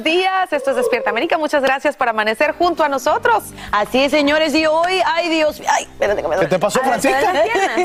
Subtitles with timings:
[0.00, 0.52] Buenos días.
[0.52, 1.36] Esto es Despierta América.
[1.36, 3.44] Muchas gracias por amanecer junto a nosotros.
[3.70, 7.32] Así es, señores, y hoy, ay Dios, ay, espérate que me ¿Qué te pasó, Francisca?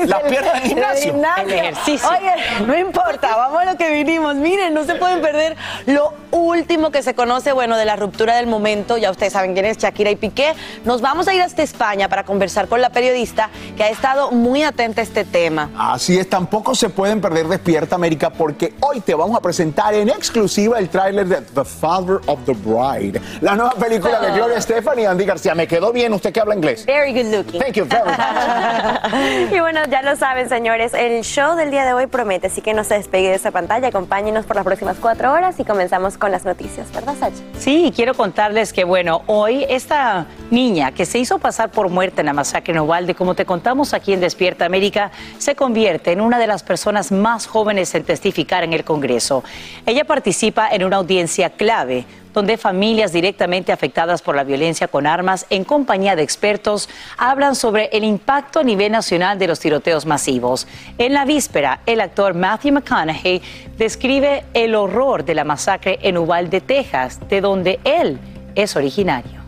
[0.06, 1.14] Las piernas del gimnasio.
[1.42, 2.08] El ejercicio.
[2.08, 2.32] Oye,
[2.66, 4.34] no importa, vamos a lo que vinimos.
[4.36, 8.46] Miren, no se pueden perder lo último que se conoce, bueno, de la ruptura del
[8.46, 8.96] momento.
[8.96, 10.54] Ya ustedes saben quién es Shakira y Piqué.
[10.84, 14.62] Nos vamos a ir hasta España para conversar con la periodista que ha estado muy
[14.62, 15.70] atenta a este tema.
[15.76, 20.08] Así es, tampoco se pueden perder Despierta América porque hoy te vamos a presentar en
[20.08, 24.98] exclusiva el tráiler de The Father of the Bride, la nueva película de Gloria Estefan
[24.98, 25.54] y Andy García.
[25.54, 26.86] ¿Me quedó bien usted que habla inglés?
[26.86, 27.60] Very good looking.
[27.60, 29.46] Thank you very much.
[29.56, 32.74] Y bueno, ya lo saben, señores, el show del día de hoy promete, así que
[32.74, 36.30] no se despegue de esa pantalla, acompáñenos por las próximas cuatro horas y comenzamos con
[36.32, 37.42] las noticias, ¿verdad, Sacha?
[37.58, 42.26] Sí, quiero contarles que, bueno, hoy esta niña que se hizo pasar por muerte en
[42.26, 46.38] la masacre en Uvalde, como te contamos aquí en Despierta América, se convierte en una
[46.38, 49.44] de las personas más jóvenes en testificar en el Congreso.
[49.86, 51.85] Ella participa en una audiencia clave
[52.32, 57.86] donde familias directamente afectadas por la violencia con armas, en compañía de expertos, hablan sobre
[57.92, 60.66] el impacto a nivel nacional de los tiroteos masivos.
[60.98, 63.40] En la víspera, el actor Matthew McConaughey
[63.78, 68.18] describe el horror de la masacre en Uvalde, Texas, de donde él
[68.54, 69.40] es originario.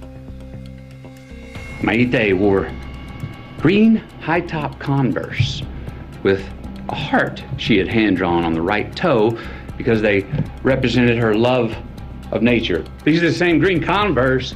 [1.83, 2.69] Maite wore
[3.61, 5.63] green high top Converse
[6.23, 6.41] with
[6.89, 9.37] a heart she had hand drawn on the right toe
[9.77, 10.25] because they
[10.63, 11.77] represented her love
[12.33, 12.85] of nature.
[13.05, 14.55] These are the same green Converse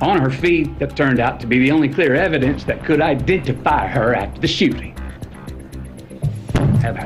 [0.00, 3.86] on her feet that turned out to be the only clear evidence that could identify
[3.86, 4.94] her after the shooting.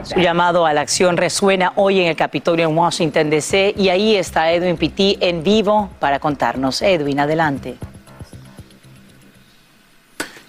[0.04, 3.74] Su llamado a la acción resuena hoy en el Capitolio en Washington, D.C.
[3.76, 6.82] y ahí está Edwin Pitti en vivo para contarnos.
[6.82, 7.76] Edwin, adelante.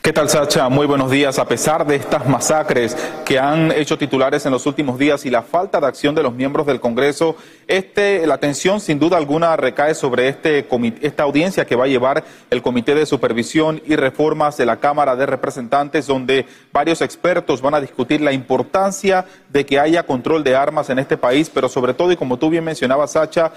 [0.03, 0.68] ¿Qué tal, Sacha?
[0.68, 1.40] Muy buenos días.
[1.40, 2.94] A pesar de estas masacres
[3.24, 6.34] que han hecho titulares en los últimos días y la falta de acción de los
[6.34, 7.38] miembros del Congreso,
[7.69, 10.68] este, la atención sin duda alguna recae sobre este,
[11.02, 15.16] esta audiencia que va a llevar el Comité de Supervisión y Reformas de la Cámara
[15.16, 20.53] de Representantes, donde varios expertos van a discutir la importancia de que haya control de
[20.53, 23.53] armas en este país, pero sobre todo, y como tú bien mencionabas, Sacha,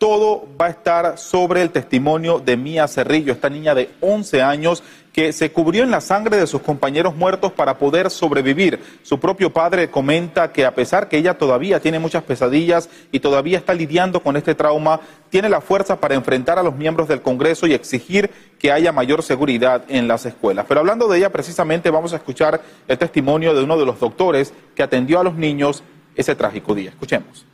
[0.00, 4.82] todo va a estar sobre el testimonio de Mía Cerrillo, esta niña de 11 años
[5.12, 8.80] que se cubrió en la sangre de sus compañeros muertos para poder sobrevivir.
[9.02, 13.58] Su propio padre comenta que a pesar que ella todavía tiene muchas pesadillas y todavía
[13.58, 15.00] está lidiando con este trauma,
[15.30, 19.22] tiene la fuerza para enfrentar a los miembros del Congreso y exigir que haya mayor
[19.22, 20.66] seguridad en las escuelas.
[20.68, 24.52] Pero hablando de ella, precisamente vamos a escuchar el testimonio de uno de los doctores
[24.74, 25.82] que atendió a los niños
[26.14, 26.90] ese trágico día.
[26.90, 27.46] Escuchemos.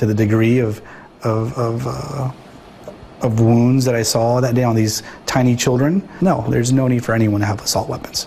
[0.00, 0.80] to the degree of
[1.22, 2.32] of of, uh,
[3.38, 6.02] wounds that I saw that day on these tiny children.
[6.20, 8.26] No, no need for anyone to have assault weapons.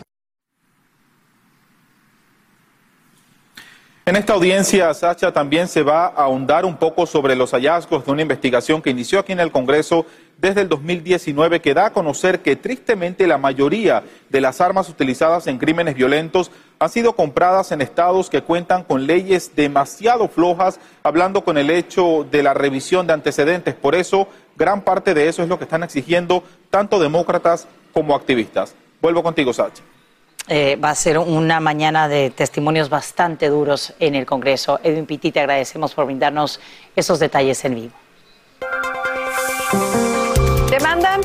[4.05, 8.11] En esta audiencia, Sacha, también se va a ahondar un poco sobre los hallazgos de
[8.11, 10.05] una investigación que inició aquí en el Congreso
[10.43, 15.47] desde el 2019 que da a conocer que tristemente la mayoría de las armas utilizadas
[15.47, 21.45] en crímenes violentos han sido compradas en estados que cuentan con leyes demasiado flojas, hablando
[21.45, 23.73] con el hecho de la revisión de antecedentes.
[23.73, 28.75] Por eso, gran parte de eso es lo que están exigiendo tanto demócratas como activistas.
[29.01, 29.81] Vuelvo contigo, Sacha.
[30.49, 34.77] Eh, va a ser una mañana de testimonios bastante duros en el Congreso.
[34.83, 36.59] Edwin Pitti, te agradecemos por brindarnos
[36.97, 37.93] esos detalles en vivo.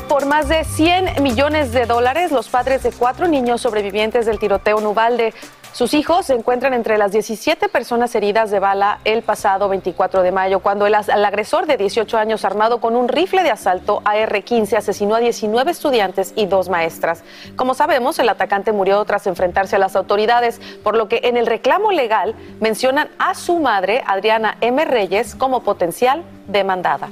[0.09, 4.81] Por más de 100 millones de dólares los padres de cuatro niños sobrevivientes del tiroteo
[4.81, 5.35] Nubalde.
[5.71, 10.31] Sus hijos se encuentran entre las 17 personas heridas de bala el pasado 24 de
[10.31, 15.13] mayo, cuando el agresor de 18 años armado con un rifle de asalto AR-15 asesinó
[15.13, 17.23] a 19 estudiantes y dos maestras.
[17.55, 21.45] Como sabemos, el atacante murió tras enfrentarse a las autoridades, por lo que en el
[21.45, 24.83] reclamo legal mencionan a su madre, Adriana M.
[24.85, 27.09] Reyes, como potencial demandada.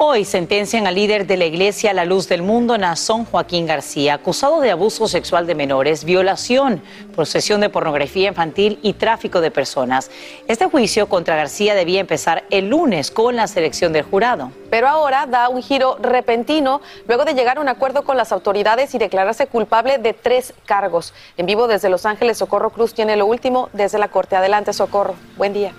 [0.00, 4.60] Hoy sentencian al líder de la Iglesia La Luz del Mundo, Nazón Joaquín García, acusado
[4.60, 6.80] de abuso sexual de menores, violación,
[7.16, 10.08] posesión de pornografía infantil y tráfico de personas.
[10.46, 14.52] Este juicio contra García debía empezar el lunes con la selección del jurado.
[14.70, 18.94] Pero ahora da un giro repentino luego de llegar a un acuerdo con las autoridades
[18.94, 21.12] y declararse culpable de tres cargos.
[21.36, 24.36] En vivo desde Los Ángeles, Socorro Cruz tiene lo último desde la Corte.
[24.36, 25.16] Adelante, Socorro.
[25.36, 25.72] Buen día.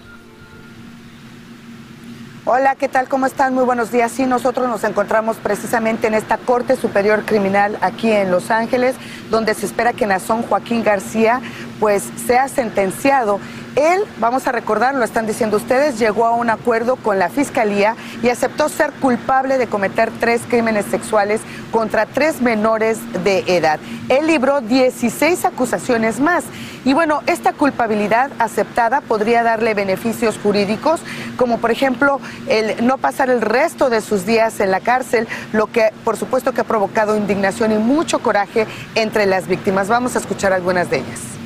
[2.51, 3.07] Hola, ¿qué tal?
[3.07, 3.53] ¿Cómo están?
[3.53, 4.11] Muy buenos días.
[4.11, 8.95] Sí, nosotros nos encontramos precisamente en esta Corte Superior Criminal aquí en Los Ángeles,
[9.29, 11.41] donde se espera que Nazón Joaquín García
[11.79, 13.39] pues sea sentenciado.
[13.75, 17.95] Él, vamos a recordar, lo están diciendo ustedes, llegó a un acuerdo con la Fiscalía
[18.21, 21.39] y aceptó ser culpable de cometer tres crímenes sexuales
[21.71, 23.79] contra tres menores de edad.
[24.09, 26.43] Él libró 16 acusaciones más.
[26.83, 31.01] Y bueno, esta culpabilidad aceptada podría darle beneficios jurídicos,
[31.37, 35.67] como por ejemplo el no pasar el resto de sus días en la cárcel, lo
[35.67, 38.65] que por supuesto que ha provocado indignación y mucho coraje
[38.95, 39.87] entre las víctimas.
[39.87, 41.38] Vamos a escuchar algunas de ellas.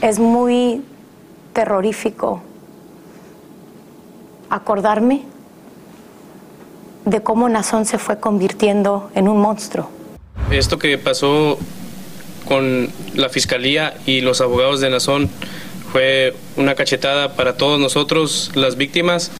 [0.00, 0.82] Es muy
[1.52, 2.42] terrorífico
[4.48, 5.22] acordarme
[7.04, 9.90] de cómo Nazón se fue convirtiendo en un monstruo.
[10.50, 11.58] Esto que pasó
[12.46, 15.28] con la fiscalía y los abogados de Nazón
[15.92, 19.32] fue una cachetada para todos nosotros, las víctimas.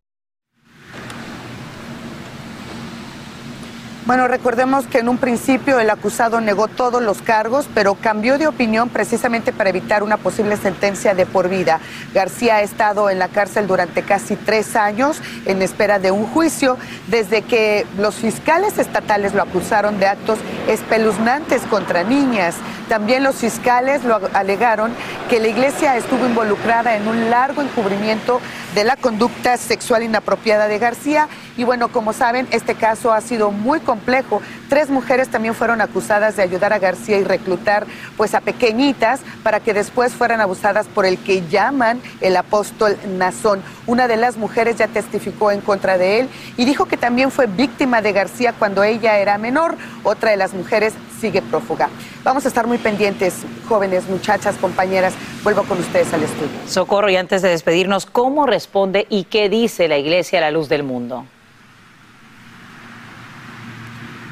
[4.09, 8.47] Bueno, recordemos que en un principio el acusado negó todos los cargos, pero cambió de
[8.47, 11.79] opinión precisamente para evitar una posible sentencia de por vida.
[12.15, 16.79] García ha estado en la cárcel durante casi tres años en espera de un juicio,
[17.09, 20.39] desde que los fiscales estatales lo acusaron de actos
[20.69, 22.55] espeluznantes contra niñas.
[22.89, 24.91] También los fiscales lo alegaron
[25.29, 28.41] que la iglesia estuvo involucrada en un largo encubrimiento
[28.75, 31.29] de la conducta sexual inapropiada de García.
[31.59, 33.81] Y bueno, como saben, este caso ha sido muy
[34.69, 37.87] Tres mujeres también fueron acusadas de ayudar a García y reclutar
[38.17, 43.63] pues a pequeñitas para que después fueran abusadas por el que llaman el apóstol Nazón.
[43.87, 47.47] Una de las mujeres ya testificó en contra de él y dijo que también fue
[47.47, 49.77] víctima de García cuando ella era menor.
[50.05, 51.89] Otra de las mujeres sigue prófuga.
[52.25, 53.35] Vamos a estar muy pendientes,
[53.69, 55.15] jóvenes, muchachas, compañeras.
[55.43, 56.49] Vuelvo con ustedes al estudio.
[56.67, 60.69] Socorro, y antes de despedirnos, ¿cómo responde y qué dice la Iglesia a la luz
[60.69, 61.25] del mundo?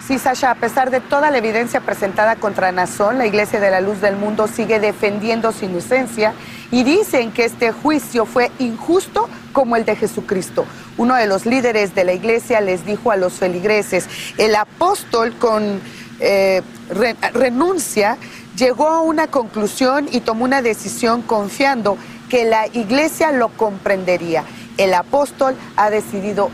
[0.07, 3.81] Sí, Sasha, a pesar de toda la evidencia presentada contra Nazón, la Iglesia de la
[3.81, 6.33] Luz del Mundo sigue defendiendo su inocencia
[6.71, 10.65] y dicen que este juicio fue injusto como el de Jesucristo.
[10.97, 14.07] Uno de los líderes de la Iglesia les dijo a los feligreses,
[14.39, 15.81] el apóstol con
[16.21, 18.17] eh, re- renuncia
[18.57, 21.99] llegó a una conclusión y tomó una decisión confiando
[22.31, 24.45] que la Iglesia lo comprendería.
[24.77, 26.51] El apóstol ha decidido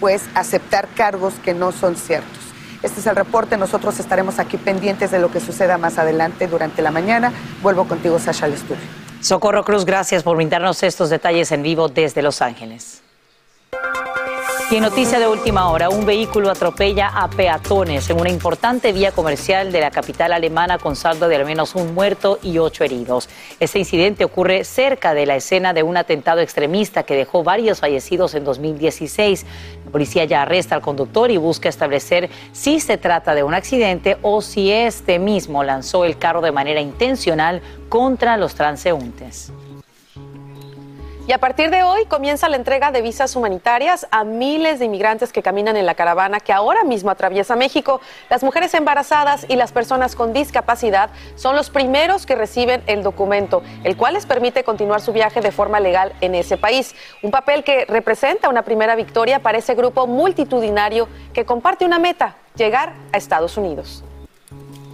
[0.00, 2.47] pues aceptar cargos que no son ciertos.
[2.82, 3.56] Este es el reporte.
[3.56, 7.32] Nosotros estaremos aquí pendientes de lo que suceda más adelante durante la mañana.
[7.62, 8.82] Vuelvo contigo, Sasha, al estudio.
[9.20, 13.02] Socorro Cruz, gracias por brindarnos estos detalles en vivo desde Los Ángeles.
[14.70, 19.12] Y en noticia de última hora, un vehículo atropella a peatones en una importante vía
[19.12, 23.30] comercial de la capital alemana con saldo de al menos un muerto y ocho heridos.
[23.60, 28.34] Este incidente ocurre cerca de la escena de un atentado extremista que dejó varios fallecidos
[28.34, 29.46] en 2016.
[29.86, 34.18] La policía ya arresta al conductor y busca establecer si se trata de un accidente
[34.20, 39.50] o si este mismo lanzó el carro de manera intencional contra los transeúntes.
[41.28, 45.30] Y a partir de hoy comienza la entrega de visas humanitarias a miles de inmigrantes
[45.30, 48.00] que caminan en la caravana que ahora mismo atraviesa México.
[48.30, 53.62] Las mujeres embarazadas y las personas con discapacidad son los primeros que reciben el documento,
[53.84, 56.94] el cual les permite continuar su viaje de forma legal en ese país.
[57.22, 62.36] Un papel que representa una primera victoria para ese grupo multitudinario que comparte una meta,
[62.56, 64.02] llegar a Estados Unidos.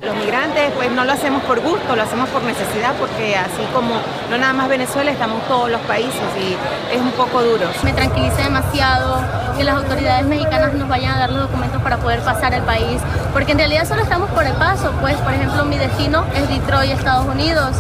[0.05, 3.95] Los migrantes pues no lo hacemos por gusto, lo hacemos por necesidad porque así como
[4.29, 7.67] no nada más Venezuela, estamos todos los países y es un poco duro.
[7.83, 9.23] Me tranquiliza demasiado
[9.57, 13.01] que las autoridades mexicanas nos vayan a dar los documentos para poder pasar al país,
[13.33, 16.91] porque en realidad solo estamos por el paso, pues por ejemplo mi destino es Detroit,
[16.91, 17.75] Estados Unidos.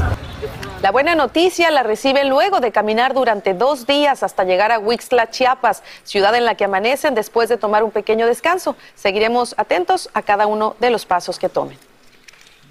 [0.81, 5.31] La buena noticia la reciben luego de caminar durante dos días hasta llegar a Huixla,
[5.31, 8.77] Chiapas, ciudad en la que amanecen después de tomar un pequeño descanso.
[8.95, 11.79] Seguiremos atentos a cada uno de los pasos que tomen.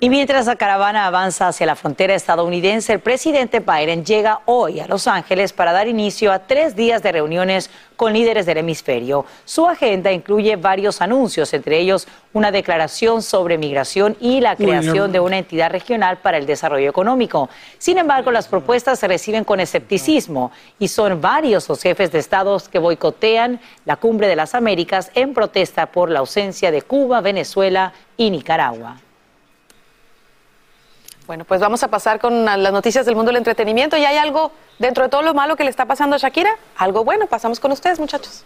[0.04, 4.88] Y mientras la caravana avanza hacia la frontera estadounidense, el presidente Biden llega hoy a
[4.90, 9.26] Los Ángeles para dar inicio a tres días de reuniones con líderes del hemisferio.
[9.46, 15.22] Su agenda incluye varios anuncios, entre ellos una declaración sobre migración y la creación de
[15.22, 17.48] una entidad regional para el desarrollo económico.
[17.78, 22.68] Sin embargo, las propuestas se reciben con escepticismo y son varios los jefes de estados
[22.68, 27.94] que boicotean la cumbre de las Américas en protesta por la ausencia de Cuba, Venezuela
[28.18, 28.98] y Nicaragua.
[31.26, 33.96] Bueno, pues vamos a pasar con las noticias del mundo del entretenimiento.
[33.96, 36.52] ¿Y hay algo dentro de todo lo malo que le está pasando a Shakira?
[36.78, 38.44] Algo bueno, pasamos con ustedes, muchachos.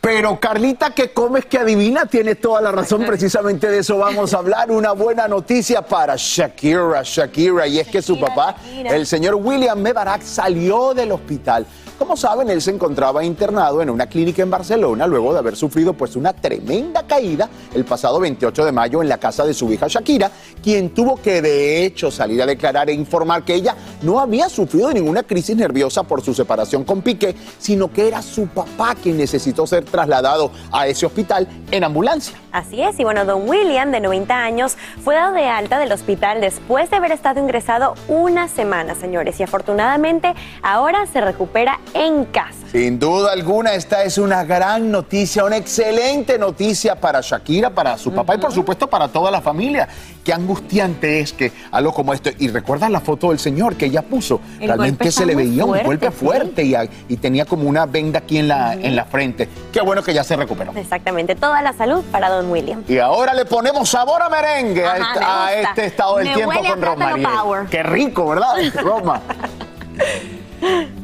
[0.00, 3.04] Pero Carlita, que comes que adivina, tiene toda la razón.
[3.06, 4.70] Precisamente de eso vamos a hablar.
[4.70, 7.66] Una buena noticia para Shakira, Shakira.
[7.66, 11.66] Y es que su papá, el señor William Mebarak, salió del hospital.
[11.98, 15.94] Como saben, él se encontraba internado en una clínica en Barcelona luego de haber sufrido
[15.94, 19.86] pues una tremenda caída el pasado 28 de mayo en la casa de su hija
[19.88, 20.30] Shakira,
[20.62, 24.92] quien tuvo que de hecho salir a declarar e informar que ella no había sufrido
[24.92, 29.66] ninguna crisis nerviosa por su separación con Piqué, sino que era su papá quien necesitó
[29.66, 32.36] ser trasladado a ese hospital en ambulancia.
[32.52, 36.40] Así es, y bueno, don William, de 90 años, fue dado de alta del hospital
[36.40, 42.54] después de haber estado ingresado una semana, señores, y afortunadamente ahora se recupera en casa.
[42.72, 48.12] Sin duda alguna, esta es una gran noticia, una excelente noticia para Shakira, para su
[48.12, 49.88] papá y por supuesto para toda la familia.
[50.24, 54.02] Qué angustiante es que algo como esto, y recuerdas la foto del señor que ella
[54.02, 56.12] puso, El realmente se le veía un fuerte, golpe sí.
[56.12, 56.74] fuerte y,
[57.08, 59.48] y tenía como una venda aquí en la, en la frente.
[59.72, 60.72] Qué bueno que ya se recuperó.
[60.74, 62.82] Exactamente, toda la salud para don William.
[62.88, 66.34] Y ahora le ponemos sabor a merengue a, Ajá, este, me este estado del Me
[66.34, 67.26] tiempo con Rosmarie.
[67.70, 68.54] Qué rico, ¿verdad?
[68.82, 69.22] Roma.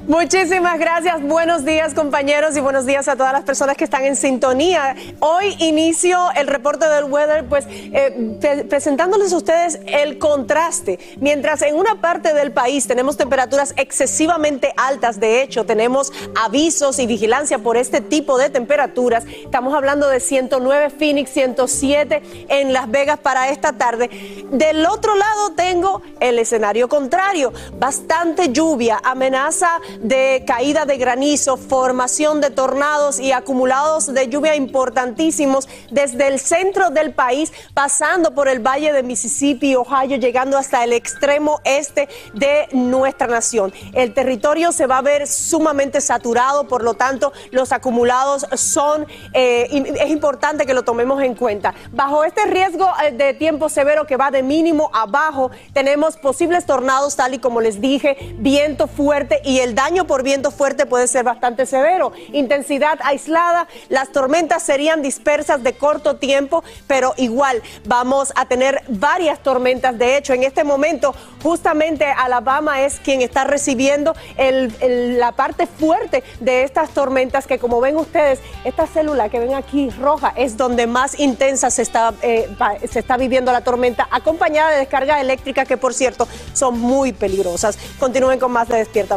[0.09, 4.17] Muchísimas gracias, buenos días compañeros y buenos días a todas las personas que están en
[4.17, 4.97] sintonía.
[5.21, 10.99] Hoy inicio el reporte del weather, pues eh, pre- presentándoles a ustedes el contraste.
[11.21, 17.07] Mientras en una parte del país tenemos temperaturas excesivamente altas, de hecho tenemos avisos y
[17.07, 19.25] vigilancia por este tipo de temperaturas.
[19.45, 24.11] Estamos hablando de 109 Phoenix, 107 en Las Vegas para esta tarde.
[24.51, 29.52] Del otro lado tengo el escenario contrario, bastante lluvia, amenaza
[30.01, 36.91] de caída de granizo, formación de tornados y acumulados de lluvia importantísimos desde el centro
[36.91, 42.69] del país, pasando por el valle de Mississippi, Ohio, llegando hasta el extremo este de
[42.73, 43.73] nuestra nación.
[43.93, 49.69] El territorio se va a ver sumamente saturado, por lo tanto, los acumulados son, eh,
[50.01, 51.75] es importante que lo tomemos en cuenta.
[51.91, 56.65] Bajo este riesgo eh, de tiempo severo que va de mínimo a bajo, tenemos posibles
[56.65, 61.07] tornados, tal y como les dije, viento fuerte y el daño por viento fuerte puede
[61.07, 62.13] ser bastante severo.
[62.33, 69.43] Intensidad aislada, las tormentas serían dispersas de corto tiempo, pero igual vamos a tener varias
[69.43, 69.99] tormentas.
[69.99, 76.65] De hecho, en este momento, justamente Alabama es quien está recibiendo la parte fuerte de
[76.65, 81.19] estas tormentas que como ven ustedes, esta célula que ven aquí roja es donde más
[81.19, 82.49] intensa se está, eh,
[82.91, 87.79] se está viviendo la tormenta, acompañada de descargas eléctricas que por cierto son muy peligrosas.
[87.99, 89.17] Continúen con más de Despierta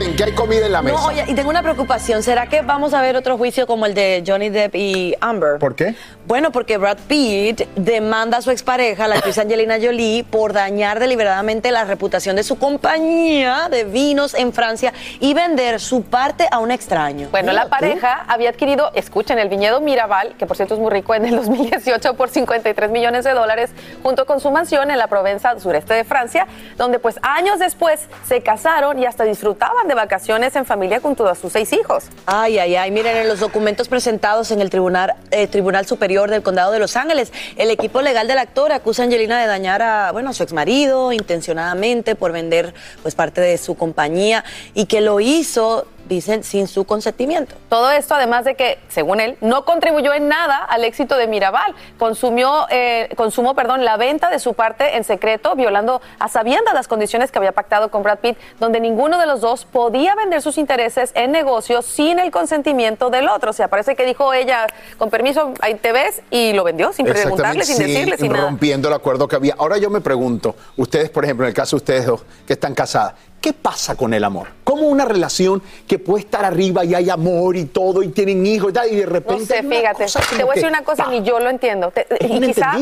[0.00, 0.96] En que hay comida en la mesa.
[0.96, 2.22] No, oye, y tengo una preocupación.
[2.22, 5.58] ¿Será que vamos a ver otro juicio como el de Johnny Depp y Amber?
[5.58, 5.94] ¿Por qué?
[6.26, 11.70] Bueno, porque Brad Pitt demanda a su expareja, la actriz Angelina Jolie, por dañar deliberadamente
[11.70, 16.72] la reputación de su compañía de vinos en Francia y vender su parte a un
[16.72, 17.28] extraño.
[17.30, 21.14] Bueno, la pareja había adquirido, escuchen, el viñedo Mirabal, que por cierto es muy rico,
[21.14, 23.70] en el 2018 por 53 millones de dólares,
[24.02, 28.42] junto con su mansión en la Provenza sureste de Francia, donde pues años después se
[28.42, 32.04] casaron y hasta disfrutaban de vacaciones en familia con todos sus seis hijos.
[32.26, 36.42] Ay, ay, ay, miren, en los documentos presentados en el Tribunal, eh, Tribunal Superior del
[36.42, 40.12] Condado de Los Ángeles, el equipo legal del actor acusa a Angelina de dañar a,
[40.12, 45.20] bueno, a su exmarido intencionadamente por vender pues parte de su compañía y que lo
[45.20, 47.54] hizo dicen sin su consentimiento.
[47.68, 51.74] Todo esto, además de que, según él, no contribuyó en nada al éxito de Mirabal.
[51.98, 56.88] Consumió, eh, consumó perdón, la venta de su parte en secreto, violando a sabiendas las
[56.88, 60.58] condiciones que había pactado con Brad Pitt, donde ninguno de los dos podía vender sus
[60.58, 63.50] intereses en negocios sin el consentimiento del otro.
[63.50, 64.66] O sea, parece que dijo ella,
[64.98, 68.46] con permiso, ahí te ves, y lo vendió sin preguntarle, sin decirle, sin nada.
[68.46, 69.54] rompiendo el acuerdo que había.
[69.58, 72.74] Ahora yo me pregunto, ustedes, por ejemplo, en el caso de ustedes dos, que están
[72.74, 73.14] casadas,
[73.46, 74.48] ¿Qué pasa con el amor?
[74.76, 78.68] ¿Cómo una relación que puede estar arriba y hay amor y todo y tienen hijos
[78.70, 79.40] y, tal, y de repente...
[79.40, 80.04] No sé, fíjate,
[80.36, 81.90] te voy a decir una cosa, ni yo lo entiendo.
[81.92, 82.72] Te- Es y quizá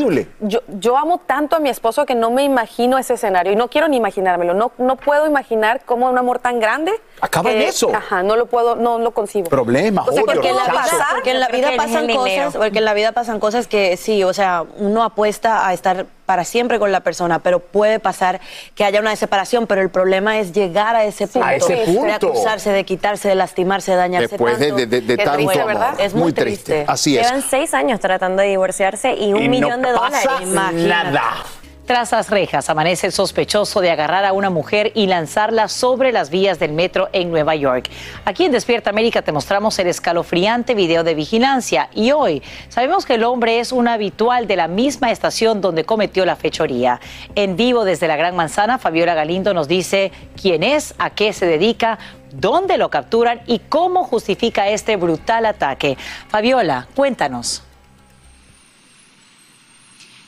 [0.41, 3.69] yo, yo amo tanto a mi esposo que no me imagino ese escenario y no
[3.69, 4.53] quiero ni imaginármelo.
[4.53, 6.91] No, no puedo imaginar cómo un amor tan grande...
[7.21, 7.95] Acaba en eh, eso.
[7.95, 9.49] Ajá, no lo puedo, no lo concibo.
[9.49, 12.77] Problemas, O sea, odio, porque en la vida- Porque en la vida pasan cosas, porque
[12.79, 16.79] en la vida pasan cosas que sí, o sea, uno apuesta a estar para siempre
[16.79, 18.41] con la persona, pero puede pasar
[18.75, 21.85] que haya una separación, pero el problema es llegar a ese punto, A ese de
[21.85, 22.27] punto.
[22.27, 24.75] acusarse, de quitarse, de lastimarse, de dañarse Después de, tanto.
[24.77, 25.73] de- de- de tanto triste, amor.
[25.73, 25.99] ¿verdad?
[25.99, 26.85] Es muy, triste.
[26.87, 27.25] Así es.
[27.27, 30.47] Llevan seis años tratando de divorciarse y un Y no millón de pasa dólares.
[30.83, 31.43] nada.
[31.85, 36.31] Tras las rejas, amanece el sospechoso de agarrar a una mujer y lanzarla sobre las
[36.31, 37.91] vías del metro en Nueva York.
[38.25, 43.13] Aquí en Despierta América te mostramos el escalofriante video de vigilancia y hoy sabemos que
[43.13, 46.99] el hombre es un habitual de la misma estación donde cometió la fechoría.
[47.35, 50.11] En vivo desde la Gran Manzana, Fabiola Galindo nos dice
[50.41, 51.99] quién es, a qué se dedica,
[52.31, 55.99] dónde lo capturan y cómo justifica este brutal ataque.
[56.29, 57.64] Fabiola, cuéntanos.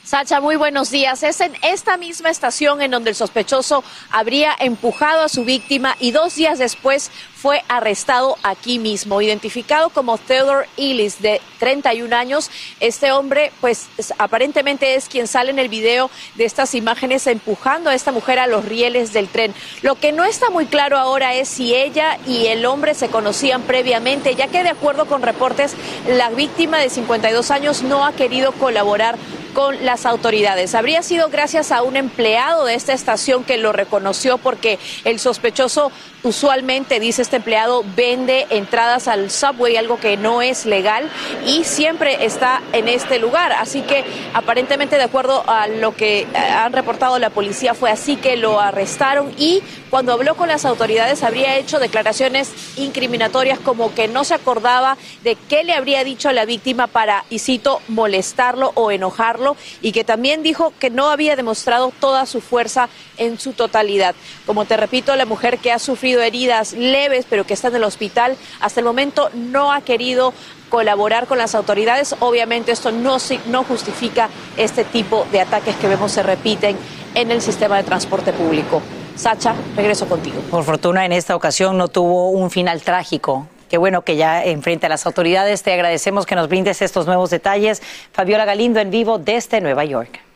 [0.08, 1.22] Sacha, muy buenos días.
[1.22, 6.12] Es en esta misma estación en donde el sospechoso habría empujado a su víctima y
[6.12, 12.50] dos días después fue arrestado aquí mismo, identificado como Theodore Ellis, de 31 años.
[12.80, 17.90] Este hombre, pues es- aparentemente es quien sale en el video de estas imágenes empujando
[17.90, 19.54] a esta mujer a los rieles del tren.
[19.82, 23.60] Lo que no está muy claro ahora es si ella y el hombre se conocían
[23.60, 25.74] previamente, ya que de acuerdo con reportes,
[26.08, 29.18] la víctima de 52 años no ha querido colaborar
[29.54, 30.74] con autoridades.
[30.74, 35.92] Habría sido gracias a un empleado de esta estación que lo reconoció porque el sospechoso
[36.22, 41.08] usualmente, dice este empleado, vende entradas al subway, algo que no es legal
[41.46, 43.52] y siempre está en este lugar.
[43.52, 48.16] Así que aparentemente de acuerdo a lo que eh, han reportado la policía fue así
[48.16, 54.08] que lo arrestaron y cuando habló con las autoridades habría hecho declaraciones incriminatorias como que
[54.08, 58.72] no se acordaba de qué le habría dicho a la víctima para, y cito, molestarlo
[58.74, 63.52] o enojarlo y que también dijo que no había demostrado toda su fuerza en su
[63.52, 64.14] totalidad.
[64.46, 67.84] Como te repito, la mujer que ha sufrido heridas leves pero que está en el
[67.84, 70.32] hospital hasta el momento no ha querido
[70.68, 72.14] colaborar con las autoridades.
[72.20, 76.76] Obviamente esto no, no justifica este tipo de ataques que vemos se repiten
[77.14, 78.82] en el sistema de transporte público.
[79.16, 80.40] Sacha, regreso contigo.
[80.50, 83.48] Por fortuna en esta ocasión no tuvo un final trágico.
[83.68, 85.62] Qué bueno que ya enfrente a las autoridades.
[85.62, 87.82] Te agradecemos que nos brindes estos nuevos detalles.
[88.12, 90.27] Fabiola Galindo en vivo desde Nueva York.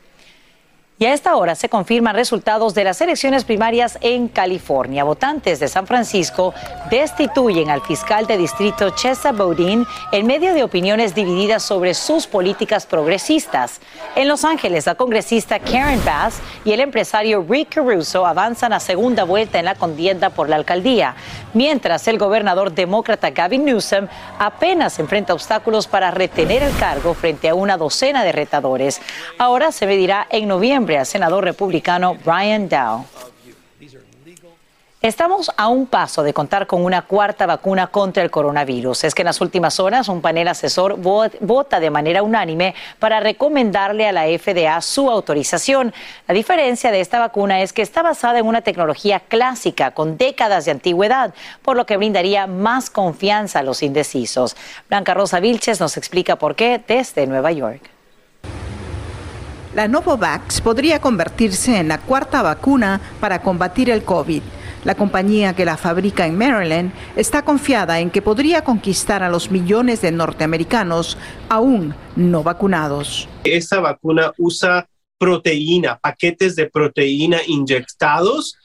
[1.02, 5.02] Y a esta hora se confirman resultados de las elecciones primarias en California.
[5.02, 6.54] Votantes de San Francisco
[6.92, 12.86] destituyen al fiscal de distrito Chesa Boudin en medio de opiniones divididas sobre sus políticas
[12.86, 13.80] progresistas.
[14.14, 19.24] En Los Ángeles, la congresista Karen Bass y el empresario Rick Caruso avanzan a segunda
[19.24, 21.16] vuelta en la contienda por la alcaldía,
[21.52, 24.06] mientras el gobernador demócrata Gavin Newsom
[24.38, 29.00] apenas enfrenta obstáculos para retener el cargo frente a una docena de retadores.
[29.36, 33.04] Ahora se medirá en noviembre al senador republicano Brian Dow.
[35.00, 39.02] Estamos a un paso de contar con una cuarta vacuna contra el coronavirus.
[39.02, 43.18] Es que en las últimas horas un panel asesor vo- vota de manera unánime para
[43.18, 45.92] recomendarle a la FDA su autorización.
[46.28, 50.66] La diferencia de esta vacuna es que está basada en una tecnología clásica con décadas
[50.66, 54.56] de antigüedad, por lo que brindaría más confianza a los indecisos.
[54.88, 57.90] Blanca Rosa Vilches nos explica por qué desde Nueva York.
[59.74, 64.42] La Novavax podría convertirse en la cuarta vacuna para combatir el COVID.
[64.84, 69.50] La compañía que la fabrica en Maryland está confiada en que podría conquistar a los
[69.50, 71.16] millones de norteamericanos
[71.48, 73.26] aún no vacunados.
[73.44, 78.58] Esta vacuna usa proteína, paquetes de proteína inyectados.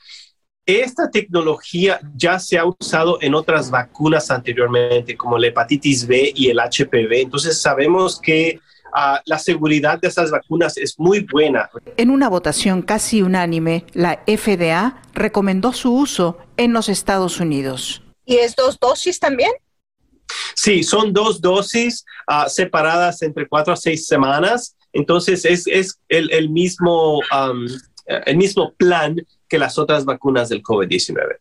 [0.65, 6.49] Esta tecnología ya se ha usado en otras vacunas anteriormente, como la hepatitis B y
[6.49, 7.21] el HPV.
[7.21, 8.59] Entonces sabemos que
[8.93, 11.69] ah, la seguridad de esas vacunas es muy buena.
[11.97, 18.03] En una votación casi unánime, la FDA recomendó su uso en los Estados Unidos.
[18.25, 19.51] ¿Y es dos dosis también?
[20.55, 24.75] Sí, son dos dosis ah, separadas entre cuatro a seis semanas.
[24.93, 27.67] Entonces es, es el, el mismo, um,
[28.25, 29.15] el mismo plan
[29.47, 31.37] que las otras vacunas del COVID-19.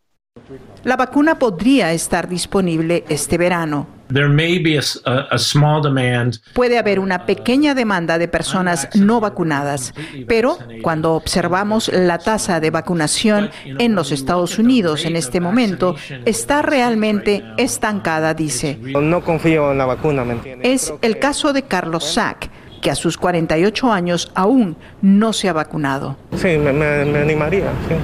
[0.85, 3.87] La vacuna podría estar disponible este verano.
[4.13, 8.29] There may be a, s- a- a small demand Puede haber una pequeña demanda de
[8.29, 9.93] personas no vacunadas,
[10.29, 16.63] pero cuando observamos la tasa de vacunación en los Estados Unidos en este momento, está
[16.63, 18.79] realmente estancada, dice.
[18.81, 20.71] No confío en la vacuna, ¿me entiendes?
[20.93, 22.49] Es el caso de Carlos Sack,
[22.81, 26.17] que a sus 48 años aún no se ha vacunado.
[26.37, 27.95] Sí, me, me- me animaría, sí.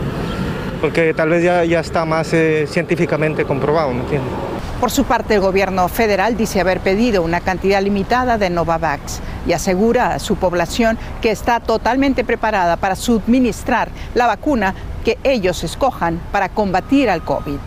[0.82, 4.32] Porque tal vez ya, ya está más eh, científicamente comprobado, ¿me entiendes?
[4.80, 9.52] Por su parte, el gobierno federal dice haber pedido una cantidad limitada de Novavax y
[9.52, 16.20] asegura a su población que está totalmente preparada para suministrar la vacuna que ellos escojan
[16.32, 17.58] para combatir al COVID.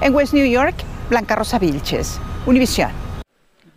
[0.00, 0.76] En West New York,
[1.10, 2.90] Blanca Rosa Vilches, Univisión.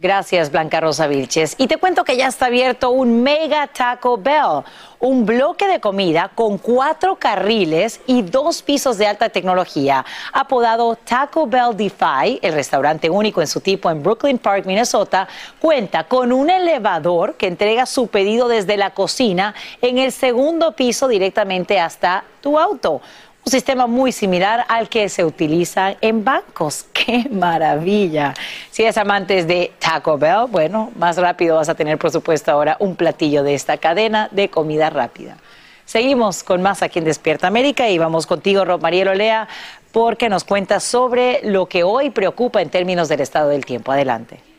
[0.05, 1.55] Gracias, Blanca Rosa Vilches.
[1.57, 4.61] Y te cuento que ya está abierto un Mega Taco Bell,
[4.99, 11.47] un bloque de comida con cuatro carriles y dos pisos de alta tecnología, apodado Taco
[11.47, 15.27] Bell Defy, el restaurante único en su tipo en Brooklyn Park, Minnesota,
[15.59, 21.07] cuenta con un elevador que entrega su pedido desde la cocina en el segundo piso
[21.07, 23.01] directamente hasta tu auto.
[23.45, 26.87] Un sistema muy similar al que se utiliza en bancos.
[26.93, 28.33] ¡Qué maravilla!
[28.71, 32.75] Si eres amantes de Taco Bell, bueno, más rápido vas a tener, por supuesto, ahora
[32.79, 35.37] un platillo de esta cadena de comida rápida.
[35.85, 39.47] Seguimos con más aquí en Despierta América y vamos contigo, Rob Mariel Olea,
[39.91, 43.91] porque nos cuentas sobre lo que hoy preocupa en términos del estado del tiempo.
[43.91, 44.54] Adelante.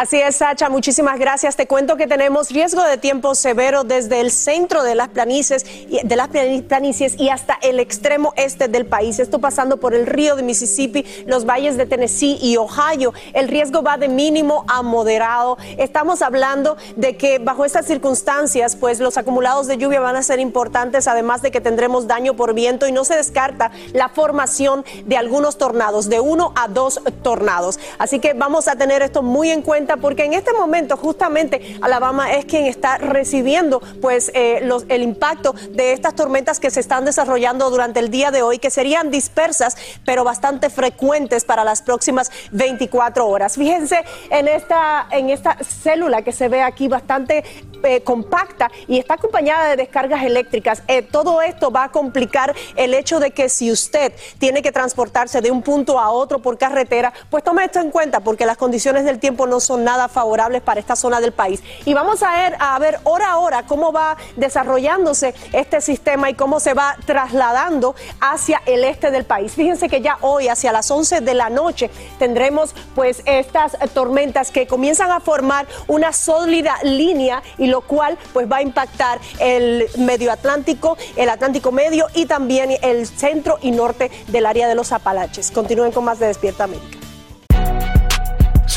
[0.00, 1.56] Así es, Sacha, muchísimas gracias.
[1.56, 5.66] Te cuento que tenemos riesgo de tiempo severo desde el centro de las planicies,
[6.02, 9.18] de las plani- planicies y hasta el extremo este del país.
[9.18, 13.12] Esto pasando por el río de Mississippi, los valles de Tennessee y Ohio.
[13.34, 15.58] El riesgo va de mínimo a moderado.
[15.76, 20.40] Estamos hablando de que bajo estas circunstancias, pues los acumulados de lluvia van a ser
[20.40, 25.18] importantes, además de que tendremos daño por viento y no se descarta la formación de
[25.18, 27.78] algunos tornados, de uno a dos tornados.
[27.98, 32.32] Así que vamos a tener esto muy en cuenta porque en este momento justamente Alabama
[32.32, 37.70] es quien está recibiendo pues eh, el impacto de estas tormentas que se están desarrollando
[37.70, 43.26] durante el día de hoy, que serían dispersas pero bastante frecuentes para las próximas 24
[43.26, 43.56] horas.
[43.56, 47.44] Fíjense en esta, en esta célula que se ve aquí bastante
[47.82, 50.82] eh, compacta y está acompañada de descargas eléctricas.
[50.86, 55.40] Eh, todo esto va a complicar el hecho de que si usted tiene que transportarse
[55.40, 59.04] de un punto a otro por carretera, pues tome esto en cuenta porque las condiciones
[59.04, 61.62] del tiempo no son nada favorables para esta zona del país.
[61.84, 66.34] Y vamos a ver, a ver hora a hora cómo va desarrollándose este sistema y
[66.34, 69.52] cómo se va trasladando hacia el este del país.
[69.52, 74.66] Fíjense que ya hoy, hacia las 11 de la noche, tendremos pues estas tormentas que
[74.66, 80.32] comienzan a formar una sólida línea y lo cual pues va a impactar el medio
[80.32, 85.50] Atlántico, el Atlántico medio y también el centro y norte del área de los Apalaches.
[85.50, 87.09] Continúen con más de Despierta América.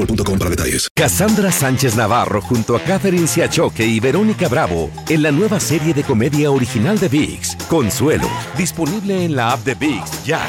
[0.00, 0.88] boostmobile.com para detalles.
[0.94, 6.02] Cassandra Sánchez Navarro junto a Catherine Siachoque y Verónica Bravo en la nueva serie de
[6.02, 10.40] comedia original de VIX, Consuelo, disponible en la app de VIX ya.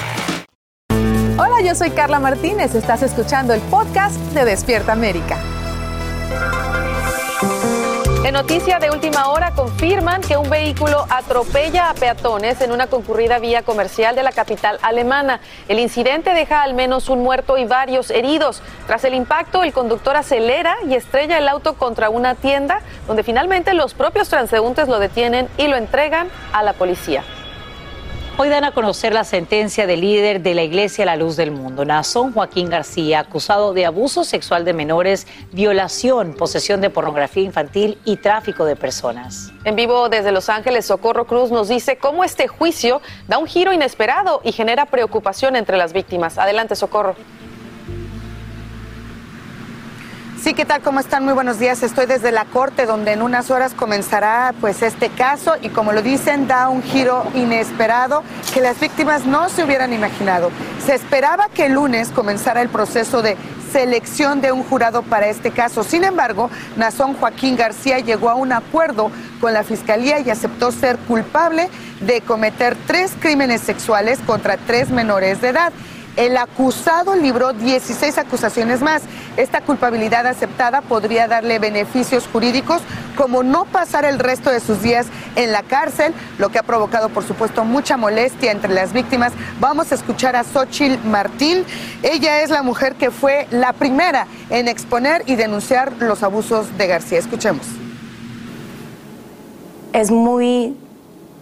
[1.38, 2.76] Hola, yo soy Carla Martínez.
[2.76, 5.38] Estás escuchando el podcast de Despierta América.
[8.24, 13.40] En noticia de última hora confirman que un vehículo atropella a peatones en una concurrida
[13.40, 15.40] vía comercial de la capital alemana.
[15.68, 18.62] El incidente deja al menos un muerto y varios heridos.
[18.86, 23.74] Tras el impacto, el conductor acelera y estrella el auto contra una tienda, donde finalmente
[23.74, 27.24] los propios transeúntes lo detienen y lo entregan a la policía.
[28.38, 31.84] Hoy dan a conocer la sentencia del líder de la Iglesia La Luz del Mundo,
[31.86, 38.16] Nazón Joaquín García, acusado de abuso sexual de menores, violación, posesión de pornografía infantil y
[38.18, 39.52] tráfico de personas.
[39.66, 43.74] En vivo desde Los Ángeles, Socorro Cruz nos dice cómo este juicio da un giro
[43.74, 46.38] inesperado y genera preocupación entre las víctimas.
[46.38, 47.16] Adelante, Socorro.
[50.42, 50.82] Sí, ¿qué tal?
[50.82, 51.24] ¿Cómo están?
[51.24, 51.84] Muy buenos días.
[51.84, 56.02] Estoy desde la corte donde en unas horas comenzará pues este caso y como lo
[56.02, 60.50] dicen da un giro inesperado que las víctimas no se hubieran imaginado.
[60.84, 63.38] Se esperaba que el lunes comenzara el proceso de
[63.72, 65.84] selección de un jurado para este caso.
[65.84, 70.98] Sin embargo, Nazón Joaquín García llegó a un acuerdo con la fiscalía y aceptó ser
[71.08, 75.72] culpable de cometer tres crímenes sexuales contra tres menores de edad.
[76.18, 79.04] El acusado libró 16 acusaciones más.
[79.38, 82.82] Esta culpabilidad aceptada podría darle beneficios jurídicos
[83.16, 87.10] como no pasar el resto de sus días en la cárcel, lo que ha provocado,
[87.10, 89.32] por supuesto, mucha molestia entre las víctimas.
[89.62, 91.64] Vamos a escuchar a Xochil Martín.
[92.04, 96.88] Ella es la mujer que fue la primera en exponer y denunciar los abusos de
[96.88, 97.20] García.
[97.20, 97.66] Escuchemos.
[99.94, 100.76] Es muy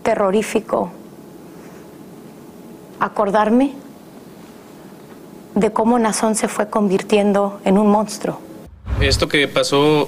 [0.03, 0.91] terrorífico
[2.99, 3.73] acordarme
[5.59, 8.39] de cómo Nazón se fue convirtiendo en un monstruo.
[9.01, 10.07] Esto que pasó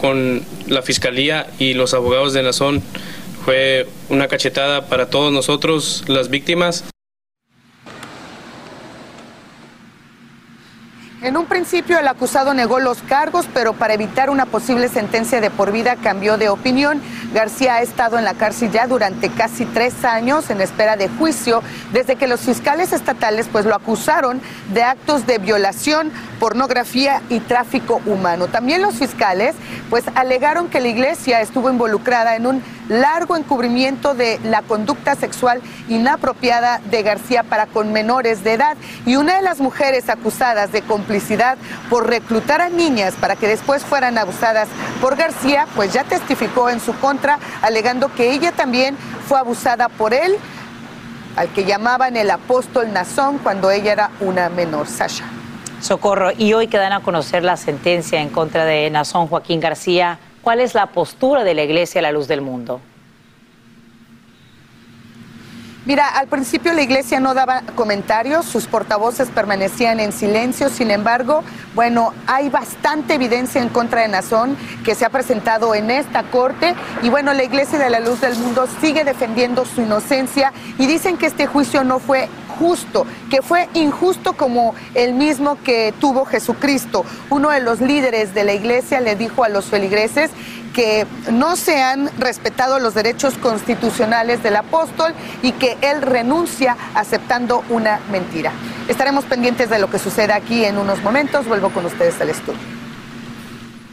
[0.00, 2.82] con la fiscalía y los abogados de Nazón
[3.44, 6.84] fue una cachetada para todos nosotros, las víctimas.
[11.22, 15.50] En un principio el acusado negó los cargos, pero para evitar una posible sentencia de
[15.50, 17.00] por vida cambió de opinión.
[17.32, 21.62] García ha estado en la cárcel ya durante casi tres años en espera de juicio,
[21.92, 24.40] desde que los fiscales estatales pues lo acusaron
[24.74, 28.48] de actos de violación, pornografía y tráfico humano.
[28.48, 29.54] También los fiscales
[29.90, 35.62] pues alegaron que la iglesia estuvo involucrada en un largo encubrimiento de la conducta sexual
[35.88, 40.82] inapropiada de García para con menores de edad y una de las mujeres acusadas de
[41.90, 44.68] por reclutar a niñas para que después fueran abusadas
[45.00, 48.96] por García, pues ya testificó en su contra alegando que ella también
[49.26, 50.36] fue abusada por él,
[51.36, 55.24] al que llamaban el apóstol Nazón cuando ella era una menor, Sasha.
[55.80, 60.18] Socorro, y hoy que dan a conocer la sentencia en contra de Nazón Joaquín García,
[60.42, 62.80] ¿cuál es la postura de la Iglesia a la luz del mundo?
[65.84, 71.42] Mira, al principio la iglesia no daba comentarios, sus portavoces permanecían en silencio, sin embargo,
[71.74, 76.76] bueno, hay bastante evidencia en contra de Nazón que se ha presentado en esta corte
[77.02, 81.16] y bueno, la iglesia de la luz del mundo sigue defendiendo su inocencia y dicen
[81.16, 82.28] que este juicio no fue
[82.60, 87.04] justo, que fue injusto como el mismo que tuvo Jesucristo.
[87.28, 90.30] Uno de los líderes de la iglesia le dijo a los feligreses
[90.72, 97.64] que no se han respetado los derechos constitucionales del apóstol y que él renuncia aceptando
[97.68, 98.52] una mentira.
[98.88, 101.46] Estaremos pendientes de lo que suceda aquí en unos momentos.
[101.46, 102.60] Vuelvo con ustedes al estudio.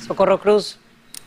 [0.06, 0.80] Socorro Cruz.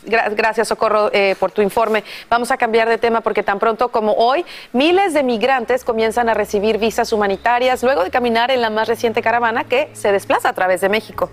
[0.04, 2.02] Gracias, Socorro, eh, por tu informe.
[2.28, 6.34] Vamos a cambiar de tema porque tan pronto como hoy, miles de migrantes comienzan a
[6.34, 10.52] recibir visas humanitarias luego de caminar en la más reciente caravana que se desplaza a
[10.54, 11.30] través de México.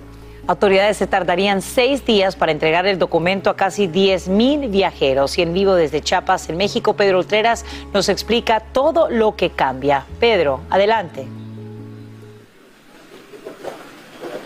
[0.50, 5.38] Autoridades se tardarían seis días para entregar el documento a casi 10 mil viajeros.
[5.38, 10.08] Y en vivo desde Chiapas, en México, Pedro Ultreras nos explica todo lo que cambia.
[10.20, 11.28] Pedro, adelante.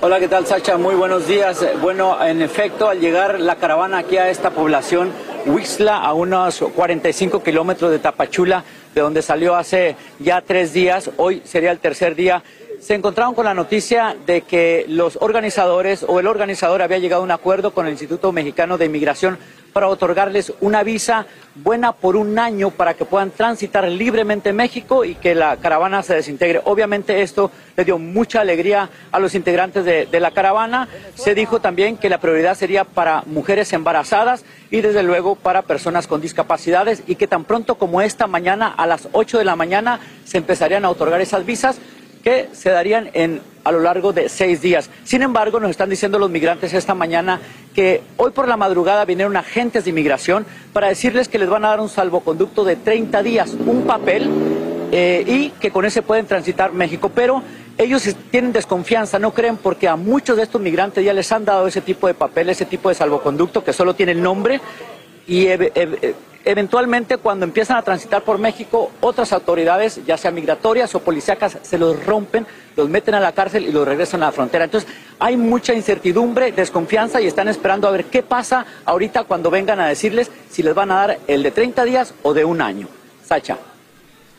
[0.02, 0.78] Hola, ¿qué tal, Sacha?
[0.78, 1.66] Muy buenos días.
[1.82, 5.10] Bueno, en efecto, al llegar la caravana aquí a esta población,
[5.46, 11.42] Huixla, a unos 45 kilómetros de Tapachula, de donde salió hace ya tres días, hoy
[11.46, 12.44] sería el tercer día,
[12.84, 17.26] se encontraron con la noticia de que los organizadores o el organizador había llegado a
[17.26, 19.38] un acuerdo con el Instituto Mexicano de Inmigración
[19.72, 25.06] para otorgarles una visa buena por un año para que puedan transitar libremente en México
[25.06, 26.62] y que la caravana se desintegre.
[26.65, 30.89] Obviamente esto le dio mucha alegría a los integrantes de, de la caravana.
[31.15, 36.06] Se dijo también que la prioridad sería para mujeres embarazadas y desde luego para personas
[36.06, 40.02] con discapacidades y que tan pronto como esta mañana a las 8 de la mañana
[40.26, 41.80] se empezarían a otorgar esas visas
[42.24, 44.90] que se darían en, a lo largo de seis días.
[45.04, 47.42] Sin embargo, nos están diciendo los migrantes esta mañana
[47.76, 51.70] que hoy por la madrugada vinieron agentes de inmigración para decirles que les van a
[51.70, 54.30] dar un salvoconducto de 30 días, un papel,
[54.92, 57.12] eh, y que con ese pueden transitar México.
[57.14, 57.44] Pero
[57.78, 61.68] ellos tienen desconfianza, no creen porque a muchos de estos migrantes ya les han dado
[61.68, 64.62] ese tipo de papel, ese tipo de salvoconducto que solo tiene el nombre
[65.28, 65.48] y
[66.45, 71.77] eventualmente cuando empiezan a transitar por México, otras autoridades, ya sean migratorias o policíacas, se
[71.77, 74.65] los rompen, los meten a la cárcel y los regresan a la frontera.
[74.65, 79.79] Entonces hay mucha incertidumbre, desconfianza y están esperando a ver qué pasa ahorita cuando vengan
[79.79, 82.88] a decirles si les van a dar el de 30 días o de un año.
[83.23, 83.58] Sacha.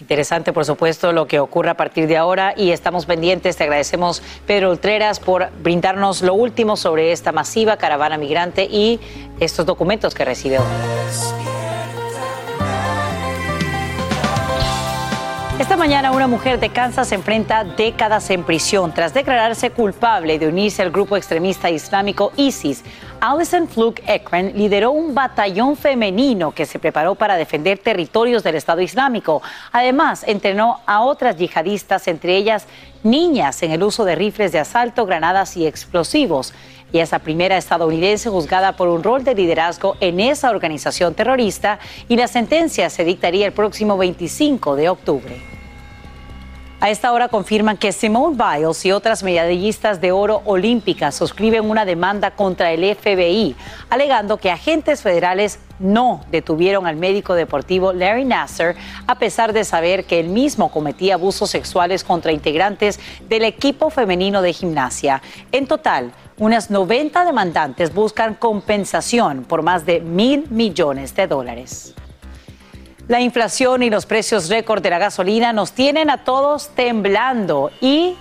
[0.01, 3.57] Interesante, por supuesto, lo que ocurra a partir de ahora y estamos pendientes.
[3.57, 9.01] Te agradecemos, Pedro Ultreras, por brindarnos lo último sobre esta masiva caravana migrante y
[9.41, 11.64] estos documentos que recibe hoy.
[15.57, 20.83] Esta mañana una mujer de Kansas enfrenta décadas en prisión tras declararse culpable de unirse
[20.83, 22.83] al grupo extremista islámico ISIS.
[23.21, 28.81] Alison Fluke Ekren lideró un batallón femenino que se preparó para defender territorios del Estado
[28.81, 29.43] Islámico.
[29.71, 32.67] Además, entrenó a otras yihadistas, entre ellas
[33.05, 36.53] niñas, en el uso de rifles de asalto, granadas y explosivos.
[36.95, 41.81] Y es la primera estadounidense juzgada por un rol de liderazgo en esa organización terrorista
[42.09, 45.64] y la sentencia se dictaría el próximo 25 de octubre.
[46.85, 51.87] A esta hora confirman que Simone Biles y otras medallistas de oro olímpicas suscriben una
[51.87, 53.57] demanda contra el FBI,
[53.89, 60.05] alegando que agentes federales no detuvieron al médico deportivo Larry Nasser, a pesar de saber
[60.05, 65.23] que él mismo cometía abusos sexuales contra integrantes del equipo femenino de gimnasia.
[65.53, 71.95] En total, unas 90 demandantes buscan compensación por más de mil millones de dólares.
[73.07, 78.17] La inflación y los precios récord de la gasolina nos tienen a todos temblando y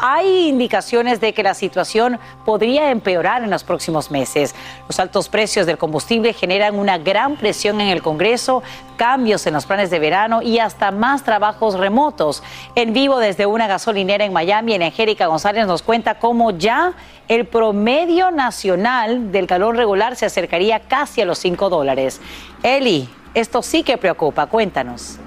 [0.00, 4.54] hay indicaciones de que la situación podría empeorar en los próximos meses.
[4.88, 8.62] Los altos precios del combustible generan una gran presión en el Congreso,
[8.96, 12.42] cambios en los planes de verano y hasta más trabajos remotos.
[12.74, 16.94] En vivo desde una gasolinera en Miami, en Angélica González nos cuenta cómo ya
[17.28, 22.18] el promedio nacional del calor regular se acercaría casi a los 5 dólares.
[22.62, 25.18] Eli, esto sí que preocupa, cuéntanos.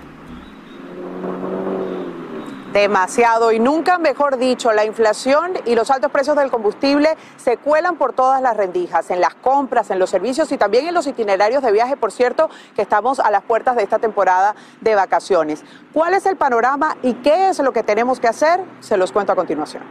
[2.76, 7.96] Demasiado y nunca mejor dicho, la inflación y los altos precios del combustible se cuelan
[7.96, 11.64] por todas las rendijas, en las compras, en los servicios y también en los itinerarios
[11.64, 15.64] de viaje, por cierto, que estamos a las puertas de esta temporada de vacaciones.
[15.94, 18.60] ¿Cuál es el panorama y qué es lo que tenemos que hacer?
[18.82, 19.84] Se los cuento a continuación.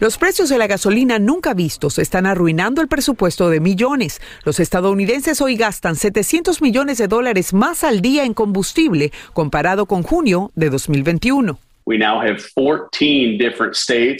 [0.00, 4.20] Los precios de la gasolina nunca vistos están arruinando el presupuesto de millones.
[4.44, 10.02] Los estadounidenses hoy gastan 700 millones de dólares más al día en combustible comparado con
[10.02, 11.60] junio de 2021.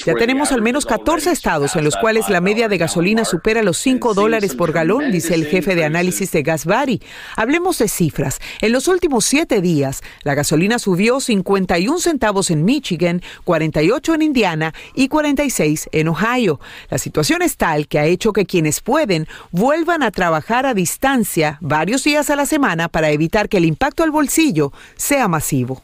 [0.05, 3.79] Ya tenemos al menos 14 estados en los cuales la media de gasolina supera los
[3.79, 7.01] 5 dólares por galón, dice el jefe de análisis de Gasbari.
[7.37, 8.39] Hablemos de cifras.
[8.61, 14.75] En los últimos siete días, la gasolina subió 51 centavos en Michigan, 48 en Indiana
[14.95, 16.61] y 46 en Ohio.
[16.91, 21.59] La situación es tal que ha hecho que quienes pueden vuelvan a trabajar a distancia
[21.63, 25.83] varios días a la semana para evitar que el impacto al bolsillo sea masivo.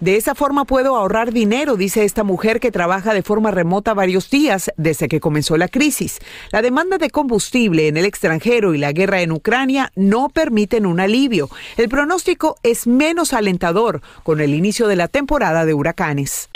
[0.00, 4.28] De esa forma puedo ahorrar dinero, dice esta mujer que trabaja de forma remota varios
[4.28, 6.18] días desde que comenzó la crisis.
[6.52, 11.00] La demanda de combustible en el extranjero y la guerra en Ucrania no permiten un
[11.00, 11.48] alivio.
[11.78, 16.50] El pronóstico es menos alentador con el inicio de la temporada de huracanes.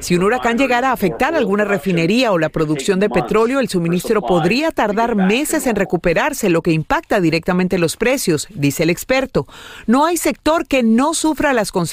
[0.00, 4.22] Si un huracán llegara a afectar alguna refinería o la producción de petróleo, el suministro
[4.22, 9.46] podría tardar meses en recuperarse, lo que impacta directamente los precios, dice el experto.
[9.86, 11.89] No hay sector que no sufra las consecuencias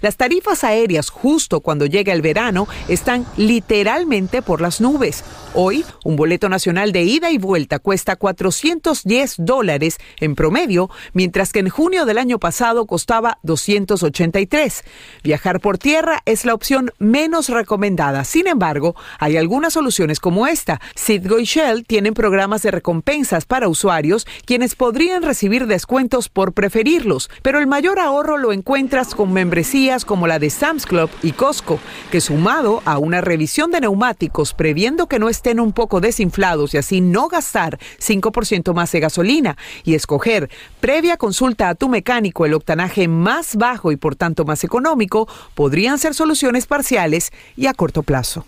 [0.00, 5.24] Las tarifas aéreas justo cuando llega el verano están literalmente por las nubes.
[5.54, 11.58] Hoy, un boleto nacional de ida y vuelta cuesta 410 dólares en promedio, mientras que
[11.58, 14.84] en junio del año pasado costaba 283.
[15.22, 18.24] Viajar por tierra es la opción menos recomendada.
[18.24, 20.80] Sin embargo, hay algunas soluciones como esta.
[20.96, 27.28] Citgo y Shell tienen programas de recompensas para usuarios quienes podrían recibir descuentos por preferirlos,
[27.42, 31.80] pero el mayor ahorro lo encuentra con membresías como la de Sam's Club y Costco,
[32.10, 36.78] que sumado a una revisión de neumáticos previendo que no estén un poco desinflados y
[36.78, 42.54] así no gastar 5% más de gasolina y escoger previa consulta a tu mecánico el
[42.54, 48.02] octanaje más bajo y por tanto más económico, podrían ser soluciones parciales y a corto
[48.02, 48.46] plazo.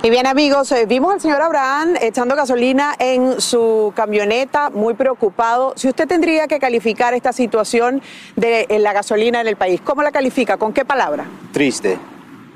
[0.00, 5.72] Y bien amigos, eh, vimos al señor Abraham echando gasolina en su camioneta, muy preocupado.
[5.74, 8.00] Si usted tendría que calificar esta situación
[8.36, 10.56] de la gasolina en el país, ¿cómo la califica?
[10.56, 11.26] ¿Con qué palabra?
[11.52, 11.98] Triste.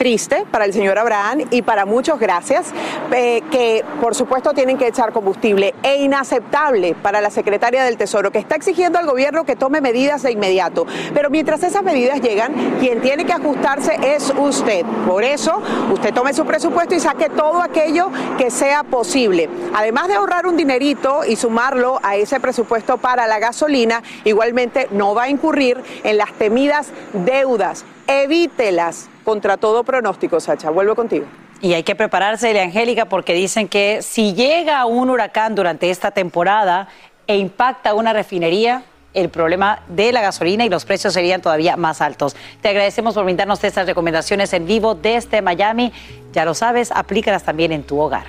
[0.03, 2.73] Triste para el señor Abraham y para muchos, gracias,
[3.15, 8.33] eh, que por supuesto tienen que echar combustible e inaceptable para la secretaria del Tesoro,
[8.33, 10.89] que está exigiendo al gobierno que tome medidas de inmediato.
[11.15, 14.85] Pero mientras esas medidas llegan, quien tiene que ajustarse es usted.
[15.07, 19.49] Por eso, usted tome su presupuesto y saque todo aquello que sea posible.
[19.73, 25.15] Además de ahorrar un dinerito y sumarlo a ese presupuesto para la gasolina, igualmente no
[25.15, 27.85] va a incurrir en las temidas deudas.
[28.13, 30.69] Evítelas contra todo pronóstico, Sacha.
[30.69, 31.25] Vuelvo contigo.
[31.63, 36.89] Y hay que prepararse, Angélica, porque dicen que si llega un huracán durante esta temporada
[37.27, 38.83] e impacta una refinería,
[39.15, 42.37] el problema de la gasolina y los precios serían todavía más altos.
[42.61, 45.93] Te agradecemos por brindarnos estas recomendaciones en vivo desde Miami.
[46.33, 48.27] Ya lo sabes, aplícalas también en tu hogar.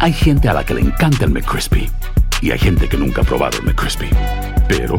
[0.00, 1.88] Hay gente a la que le encanta el McCrispy
[2.40, 4.10] y hay gente que nunca ha probado el McCrispy.
[4.66, 4.98] Pero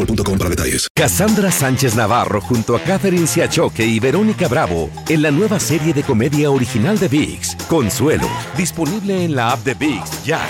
[0.00, 0.88] boostmobile.com para detalles.
[0.94, 6.02] Cassandra Sánchez Navarro junto a Catherine Siachoque y Verónica Bravo en la nueva serie de
[6.02, 10.40] comedia original de VIX, Consuelo, disponible en la app de VIX ya.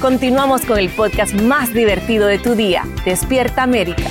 [0.00, 4.08] Continuamos con el podcast más divertido de tu día, Despierta América.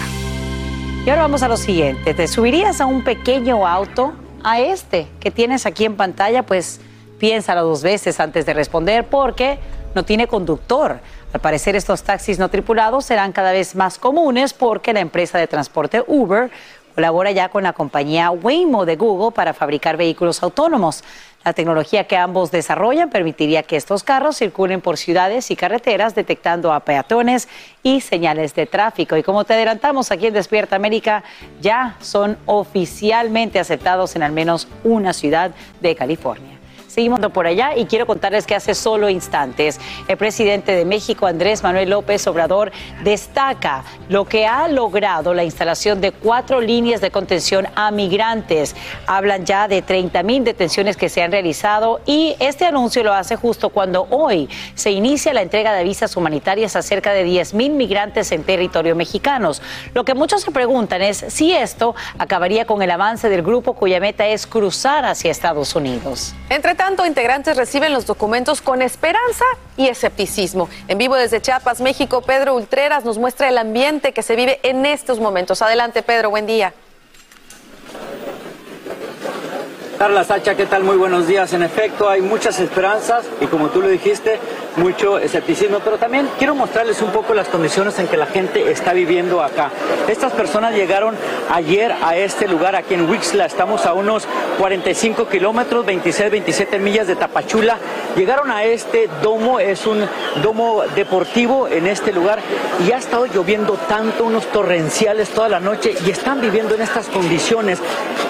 [1.06, 4.14] Y ahora vamos a lo siguiente, ¿te subirías a un pequeño auto?
[4.44, 6.80] A este que tienes aquí en pantalla, pues
[7.18, 9.60] piénsalo dos veces antes de responder porque
[9.96, 11.00] no tiene conductor.
[11.34, 15.48] Al parecer estos taxis no tripulados serán cada vez más comunes porque la empresa de
[15.48, 16.50] transporte Uber
[16.96, 21.04] colabora ya con la compañía Waymo de Google para fabricar vehículos autónomos.
[21.46, 26.74] La tecnología que ambos desarrollan permitiría que estos carros circulen por ciudades y carreteras detectando
[26.74, 27.48] a peatones
[27.84, 29.16] y señales de tráfico.
[29.16, 31.24] Y como te adelantamos aquí en Despierta América,
[31.62, 35.52] ya son oficialmente aceptados en al menos una ciudad
[35.82, 36.57] de California.
[36.98, 41.62] Seguimos por allá y quiero contarles que hace solo instantes el presidente de México, Andrés
[41.62, 42.72] Manuel López Obrador,
[43.04, 48.76] destaca lo que ha logrado la instalación de cuatro líneas de contención a migrantes.
[49.06, 53.36] Hablan ya de 30 mil detenciones que se han realizado y este anuncio lo hace
[53.36, 57.74] justo cuando hoy se inicia la entrega de visas humanitarias a cerca de 10 mil
[57.74, 59.62] migrantes en territorio mexicanos.
[59.94, 64.00] Lo que muchos se preguntan es si esto acabaría con el avance del grupo cuya
[64.00, 66.34] meta es cruzar hacia Estados Unidos.
[66.50, 70.70] Entre tanto, integrantes reciben los documentos con esperanza y escepticismo.
[70.88, 74.86] En vivo desde Chiapas, México, Pedro Ultreras nos muestra el ambiente que se vive en
[74.86, 75.62] estos momentos.
[75.62, 76.74] Adelante, Pedro, buen día.
[79.98, 80.84] Carla Sacha, ¿qué tal?
[80.84, 81.54] Muy buenos días.
[81.54, 84.40] En efecto, hay muchas esperanzas y como tú lo dijiste,
[84.76, 88.94] mucho escepticismo, pero también quiero mostrarles un poco las condiciones en que la gente está
[88.94, 89.72] viviendo acá.
[90.08, 91.16] Estas personas llegaron
[91.52, 94.28] ayer a este lugar, aquí en Wixla, estamos a unos
[94.60, 97.80] 45 kilómetros, 26, 27 millas de Tapachula.
[98.16, 100.08] Llegaron a este domo, es un
[100.44, 102.40] domo deportivo en este lugar
[102.88, 107.08] y ha estado lloviendo tanto, unos torrenciales toda la noche y están viviendo en estas
[107.08, 107.80] condiciones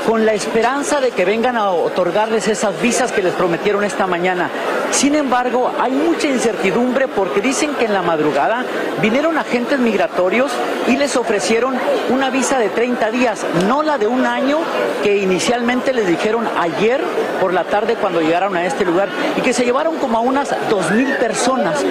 [0.06, 4.50] con la esperanza de que vengan a otorgarles esas visas que les prometieron esta mañana.
[4.92, 8.64] Sin embargo, hay mucha incertidumbre porque dicen que en la madrugada
[9.02, 10.52] vinieron agentes migratorios
[10.88, 11.76] y les ofrecieron
[12.10, 14.60] una visa de 30 días, no la de un año
[15.04, 17.02] que inicialmente les dijeron ayer
[17.42, 20.52] por la tarde cuando llegaron a este lugar y que se llevaron como a unas
[20.70, 21.84] 2.000 personas,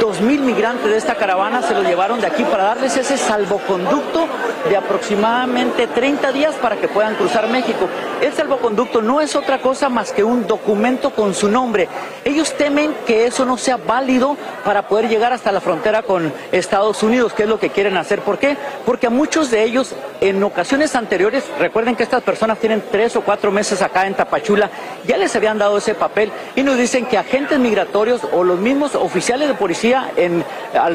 [0.00, 4.28] 2.000 migrantes de esta caravana se los llevaron de aquí para darles ese salvoconducto
[4.68, 7.88] de aproximadamente 30 días para que puedan cruzar México.
[8.20, 11.88] El salvoconducto no es otra cosa más que un documento con su nombre.
[12.24, 17.02] Ellos temen que eso no sea válido para poder llegar hasta la frontera con Estados
[17.02, 18.22] Unidos, que es lo que quieren hacer.
[18.22, 18.56] ¿Por qué?
[18.86, 23.20] Porque a muchos de ellos en ocasiones anteriores, recuerden que estas personas tienen tres o
[23.20, 24.70] cuatro meses acá en Tapachula,
[25.06, 28.94] ya les habían dado ese papel y nos dicen que agentes migratorios o los mismos
[28.94, 30.44] oficiales de policía en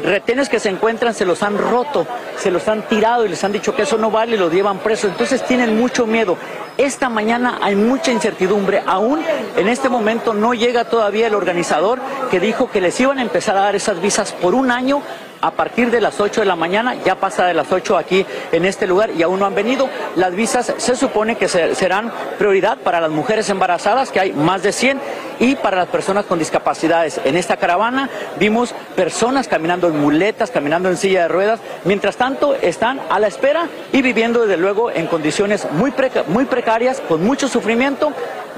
[0.03, 2.07] retenes que se encuentran se los han roto,
[2.37, 4.79] se los han tirado y les han dicho que eso no vale y los llevan
[4.79, 5.11] presos.
[5.11, 6.37] Entonces tienen mucho miedo.
[6.79, 8.81] Esta mañana hay mucha incertidumbre.
[8.85, 9.19] Aún
[9.57, 11.99] en este momento no llega todavía el organizador
[12.31, 15.01] que dijo que les iban a empezar a dar esas visas por un año
[15.41, 18.65] a partir de las 8 de la mañana, ya pasa de las 8 aquí en
[18.65, 19.89] este lugar y aún no han venido.
[20.15, 24.71] Las visas se supone que serán prioridad para las mujeres embarazadas, que hay más de
[24.71, 24.99] 100,
[25.39, 27.19] y para las personas con discapacidades.
[27.23, 32.55] En esta caravana vimos personas caminando en muletas, caminando en silla de ruedas, mientras tanto
[32.55, 35.93] están a la espera y viviendo desde luego en condiciones muy,
[36.27, 38.11] muy precarias, con mucho sufrimiento,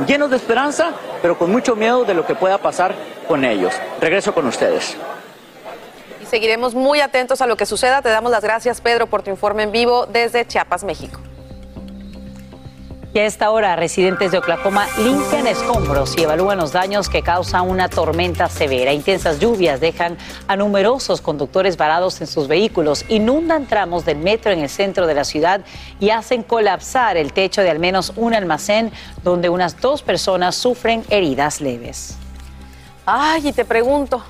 [0.07, 2.95] llenos de esperanza, pero con mucho miedo de lo que pueda pasar
[3.27, 3.73] con ellos.
[3.99, 4.97] Regreso con ustedes.
[6.31, 8.01] Seguiremos muy atentos a lo que suceda.
[8.01, 11.19] Te damos las gracias, Pedro, por tu informe en vivo desde Chiapas, México.
[13.13, 17.61] Y a esta hora, residentes de Oklahoma limpian escombros y evalúan los daños que causa
[17.61, 18.93] una tormenta severa.
[18.93, 20.17] Intensas lluvias dejan
[20.47, 25.15] a numerosos conductores varados en sus vehículos, inundan tramos del metro en el centro de
[25.15, 25.59] la ciudad
[25.99, 31.03] y hacen colapsar el techo de al menos un almacén donde unas dos personas sufren
[31.09, 32.15] heridas leves.
[33.05, 34.23] Ay, y te pregunto,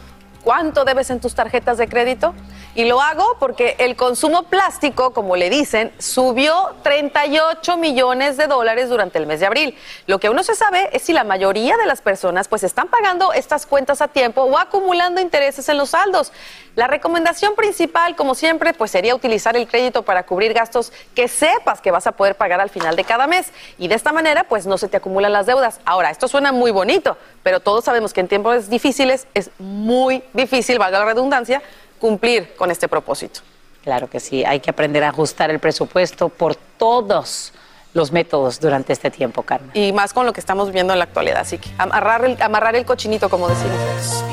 [0.43, 2.33] ¿cuánto debes en tus tarjetas de crédito?
[2.73, 8.87] Y lo hago porque el consumo plástico, como le dicen, subió 38 millones de dólares
[8.87, 9.77] durante el mes de abril.
[10.07, 12.87] Lo que aún no se sabe es si la mayoría de las personas pues están
[12.87, 16.31] pagando estas cuentas a tiempo o acumulando intereses en los saldos.
[16.77, 21.81] La recomendación principal, como siempre, pues sería utilizar el crédito para cubrir gastos que sepas
[21.81, 23.51] que vas a poder pagar al final de cada mes.
[23.77, 25.81] Y de esta manera, pues no se te acumulan las deudas.
[25.83, 30.79] Ahora, esto suena muy bonito, pero todos sabemos que en tiempos difíciles es muy difícil,
[30.79, 31.61] valga la redundancia,
[32.01, 33.41] cumplir con este propósito.
[33.83, 37.53] Claro que sí, hay que aprender a ajustar el presupuesto por todos
[37.93, 39.71] los métodos durante este tiempo, Carmen.
[39.73, 42.75] Y más con lo que estamos viviendo en la actualidad, así que amarrar el, amarrar
[42.75, 44.25] el cochinito, como decimos.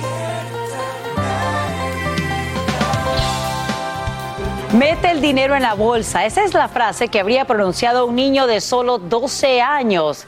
[4.73, 6.25] Mete el dinero en la bolsa.
[6.27, 10.27] Esa es la frase que habría pronunciado un niño de solo 12 años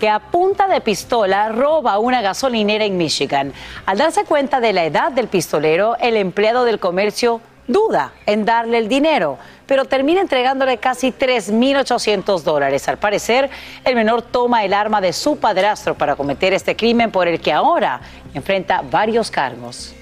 [0.00, 3.52] que a punta de pistola roba una gasolinera en Michigan.
[3.86, 8.78] Al darse cuenta de la edad del pistolero, el empleado del comercio duda en darle
[8.78, 12.88] el dinero, pero termina entregándole casi 3.800 dólares.
[12.88, 13.48] Al parecer,
[13.84, 17.52] el menor toma el arma de su padrastro para cometer este crimen por el que
[17.52, 18.00] ahora
[18.34, 19.94] enfrenta varios cargos.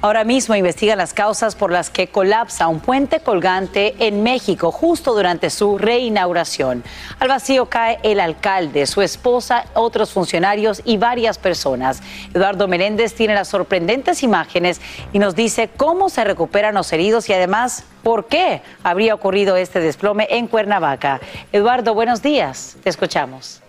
[0.00, 5.12] Ahora mismo investigan las causas por las que colapsa un puente colgante en México justo
[5.12, 6.84] durante su reinauguración.
[7.18, 12.00] Al vacío cae el alcalde, su esposa, otros funcionarios y varias personas.
[12.32, 14.80] Eduardo Meléndez tiene las sorprendentes imágenes
[15.12, 19.80] y nos dice cómo se recuperan los heridos y además por qué habría ocurrido este
[19.80, 21.18] desplome en Cuernavaca.
[21.50, 22.76] Eduardo, buenos días.
[22.84, 23.62] Te escuchamos.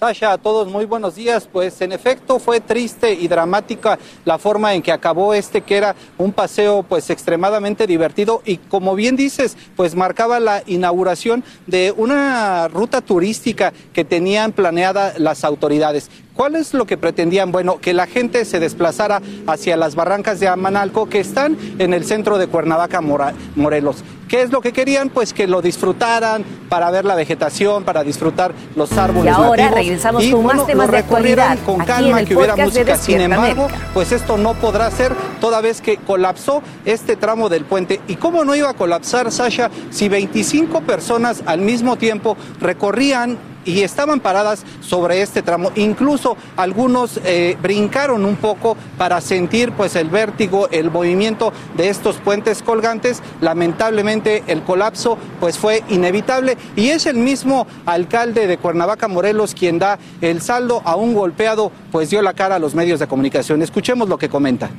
[0.00, 1.46] Sasha, a todos muy buenos días.
[1.46, 5.94] Pues en efecto fue triste y dramática la forma en que acabó este que era
[6.16, 12.66] un paseo pues extremadamente divertido y como bien dices, pues marcaba la inauguración de una
[12.68, 16.08] ruta turística que tenían planeada las autoridades.
[16.34, 17.52] ¿Cuál es lo que pretendían?
[17.52, 22.04] Bueno, que la gente se desplazara hacia las barrancas de Amanalco que están en el
[22.04, 24.04] centro de Cuernavaca, Morelos.
[24.30, 25.08] ¿Qué es lo que querían?
[25.08, 29.24] Pues que lo disfrutaran para ver la vegetación, para disfrutar los árboles.
[29.24, 31.58] Y ahora regresamos y, con más temas de actualidad.
[31.66, 32.96] Con calma, que hubiera música.
[32.96, 38.00] Sin embargo, pues esto no podrá ser toda vez que colapsó este tramo del puente.
[38.06, 43.82] ¿Y cómo no iba a colapsar, Sasha, si 25 personas al mismo tiempo recorrían y
[43.82, 45.70] estaban paradas sobre este tramo.
[45.76, 52.16] Incluso algunos eh, brincaron un poco para sentir pues el vértigo, el movimiento de estos
[52.16, 53.22] puentes colgantes.
[53.40, 59.78] Lamentablemente el colapso pues fue inevitable y es el mismo alcalde de Cuernavaca Morelos quien
[59.78, 63.62] da el saldo a un golpeado pues dio la cara a los medios de comunicación.
[63.62, 64.70] Escuchemos lo que comenta.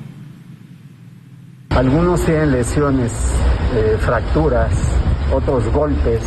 [1.70, 3.14] Algunos tienen lesiones,
[3.74, 4.74] eh, fracturas,
[5.34, 6.22] otros golpes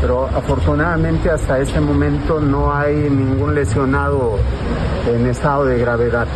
[0.00, 4.38] pero afortunadamente hasta este momento no hay ningún lesionado
[5.06, 6.26] en estado de gravedad.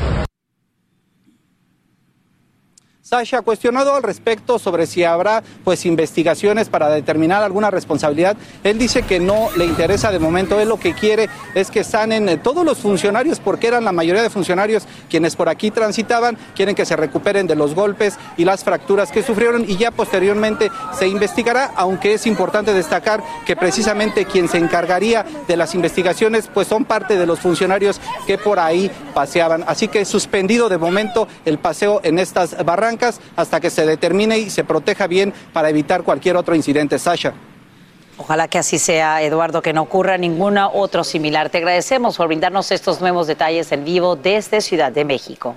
[3.05, 9.03] Sasha, cuestionado al respecto sobre si habrá pues investigaciones para determinar alguna responsabilidad, él dice
[9.03, 12.65] que no le interesa de momento, él lo que quiere es que sanen eh, todos
[12.65, 16.97] los funcionarios, porque eran la mayoría de funcionarios quienes por aquí transitaban, quieren que se
[16.97, 22.15] recuperen de los golpes y las fracturas que sufrieron y ya posteriormente se investigará, aunque
[22.15, 27.27] es importante destacar que precisamente quien se encargaría de las investigaciones pues son parte de
[27.27, 29.63] los funcionarios que por ahí paseaban.
[29.67, 32.94] Así que suspendido de momento el paseo en estas barrancas
[33.37, 36.99] hasta que se determine y se proteja bien para evitar cualquier otro incidente.
[36.99, 37.35] Sasha.
[38.17, 41.51] Ojalá que así sea, Eduardo, que no ocurra ninguna otro similar.
[41.51, 45.57] Te agradecemos por brindarnos estos nuevos detalles en vivo desde Ciudad de México.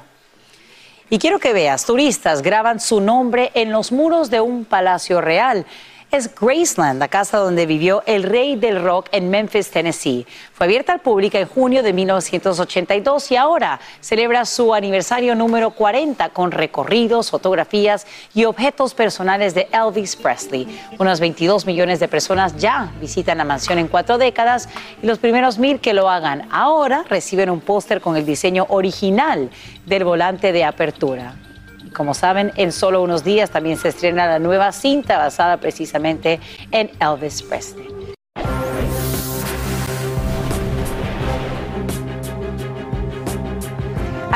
[1.10, 5.66] Y quiero que veas, turistas graban su nombre en los muros de un palacio real.
[6.12, 10.26] Es Graceland, la casa donde vivió el rey del rock en Memphis, Tennessee.
[10.54, 16.30] Fue abierta al público en junio de 1982 y ahora celebra su aniversario número 40
[16.30, 20.80] con recorridos, fotografías y objetos personales de Elvis Presley.
[20.98, 24.70] Unos 22 millones de personas ya visitan la mansión en cuatro décadas
[25.02, 29.50] y los primeros mil que lo hagan ahora reciben un póster con el diseño original
[29.86, 31.36] del volante de apertura.
[31.94, 36.40] Como saben, en solo unos días también se estrena la nueva cinta basada precisamente
[36.72, 37.97] en Elvis Presley.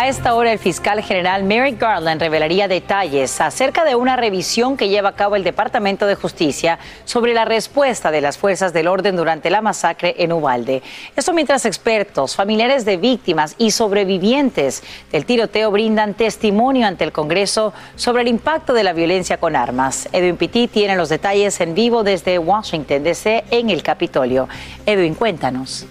[0.01, 4.89] A esta hora, el fiscal general Merrick Garland revelaría detalles acerca de una revisión que
[4.89, 9.15] lleva a cabo el Departamento de Justicia sobre la respuesta de las fuerzas del orden
[9.15, 10.81] durante la masacre en Ubalde.
[11.15, 14.81] Esto mientras expertos, familiares de víctimas y sobrevivientes
[15.11, 20.09] del tiroteo brindan testimonio ante el Congreso sobre el impacto de la violencia con armas.
[20.13, 24.49] Edwin Pitti tiene los detalles en vivo desde Washington, D.C., en el Capitolio.
[24.87, 25.85] Edwin, cuéntanos.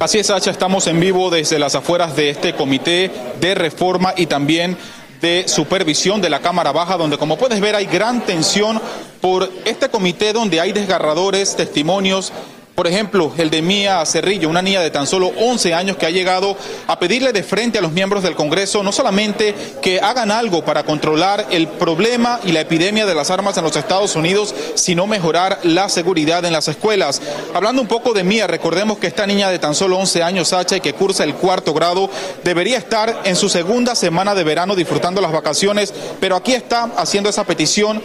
[0.00, 4.26] Así es, Sacha, estamos en vivo desde las afueras de este comité de reforma y
[4.26, 4.76] también
[5.20, 8.82] de supervisión de la Cámara Baja, donde como puedes ver hay gran tensión
[9.20, 12.32] por este comité donde hay desgarradores, testimonios
[12.74, 16.10] por ejemplo, el de Mía Cerrillo, una niña de tan solo 11 años que ha
[16.10, 16.56] llegado
[16.88, 20.82] a pedirle de frente a los miembros del Congreso no solamente que hagan algo para
[20.82, 25.60] controlar el problema y la epidemia de las armas en los Estados Unidos, sino mejorar
[25.62, 27.22] la seguridad en las escuelas.
[27.54, 30.80] Hablando un poco de Mía, recordemos que esta niña de tan solo 11 años, y
[30.80, 32.10] que cursa el cuarto grado,
[32.42, 37.30] debería estar en su segunda semana de verano disfrutando las vacaciones, pero aquí está haciendo
[37.30, 38.02] esa petición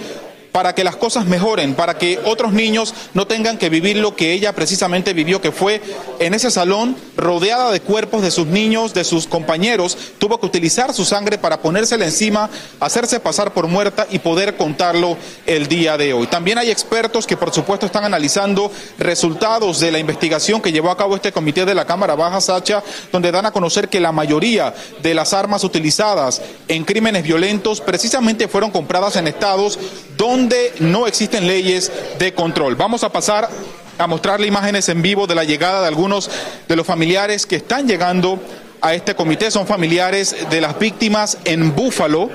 [0.51, 4.33] para que las cosas mejoren, para que otros niños no tengan que vivir lo que
[4.33, 5.81] ella precisamente vivió, que fue
[6.19, 10.93] en ese salón rodeada de cuerpos de sus niños, de sus compañeros, tuvo que utilizar
[10.93, 16.13] su sangre para ponérsela encima, hacerse pasar por muerta y poder contarlo el día de
[16.13, 16.27] hoy.
[16.27, 20.97] También hay expertos que por supuesto están analizando resultados de la investigación que llevó a
[20.97, 24.73] cabo este comité de la Cámara Baja, Sacha, donde dan a conocer que la mayoría
[25.01, 29.77] de las armas utilizadas en crímenes violentos precisamente fueron compradas en estados
[30.17, 32.75] donde donde no existen leyes de control.
[32.75, 33.49] Vamos a pasar
[33.97, 36.31] a mostrarle imágenes en vivo de la llegada de algunos
[36.65, 38.39] de los familiares que están llegando
[38.79, 39.51] a este comité.
[39.51, 42.29] Son familiares de las víctimas en Búfalo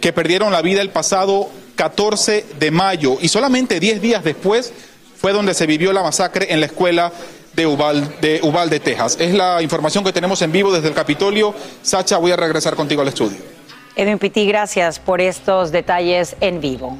[0.00, 4.72] que perdieron la vida el pasado 14 de mayo y solamente 10 días después
[5.20, 7.12] fue donde se vivió la masacre en la escuela
[7.56, 9.16] de Uvalde, de Texas.
[9.18, 11.52] Es la información que tenemos en vivo desde el Capitolio.
[11.82, 13.38] Sacha, voy a regresar contigo al estudio.
[13.96, 16.96] Edwin gracias por estos detalles en vivo.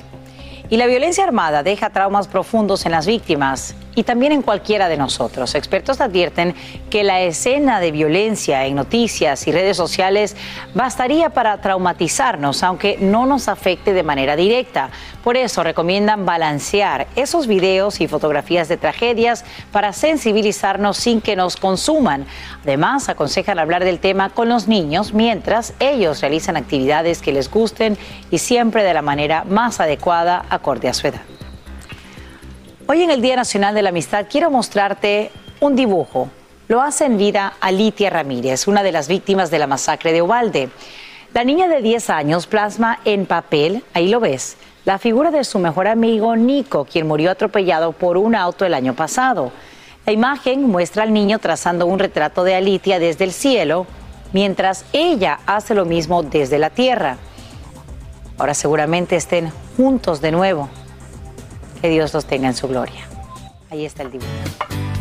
[0.70, 4.96] Y la violencia armada deja traumas profundos en las víctimas y también en cualquiera de
[4.96, 5.56] nosotros.
[5.56, 6.54] Expertos advierten
[6.88, 10.36] que la escena de violencia en noticias y redes sociales
[10.72, 14.90] bastaría para traumatizarnos, aunque no nos afecte de manera directa.
[15.24, 21.56] Por eso recomiendan balancear esos videos y fotografías de tragedias para sensibilizarnos sin que nos
[21.56, 22.24] consuman.
[22.62, 27.98] Además, aconsejan hablar del tema con los niños mientras ellos realizan actividades que les gusten
[28.30, 31.22] y siempre de la manera más adecuada acorde a su edad.
[32.86, 35.30] Hoy en el Día Nacional de la Amistad quiero mostrarte
[35.60, 36.30] un dibujo.
[36.68, 40.70] Lo hace en vida Alitia Ramírez, una de las víctimas de la masacre de Ubalde.
[41.34, 45.58] La niña de 10 años plasma en papel, ahí lo ves, la figura de su
[45.58, 49.52] mejor amigo Nico, quien murió atropellado por un auto el año pasado.
[50.06, 53.86] La imagen muestra al niño trazando un retrato de Alitia desde el cielo,
[54.32, 57.18] mientras ella hace lo mismo desde la tierra.
[58.38, 60.68] Ahora seguramente estén juntos de nuevo.
[61.82, 63.06] Que Dios los tenga en su gloria.
[63.70, 64.28] Ahí está el dibujo.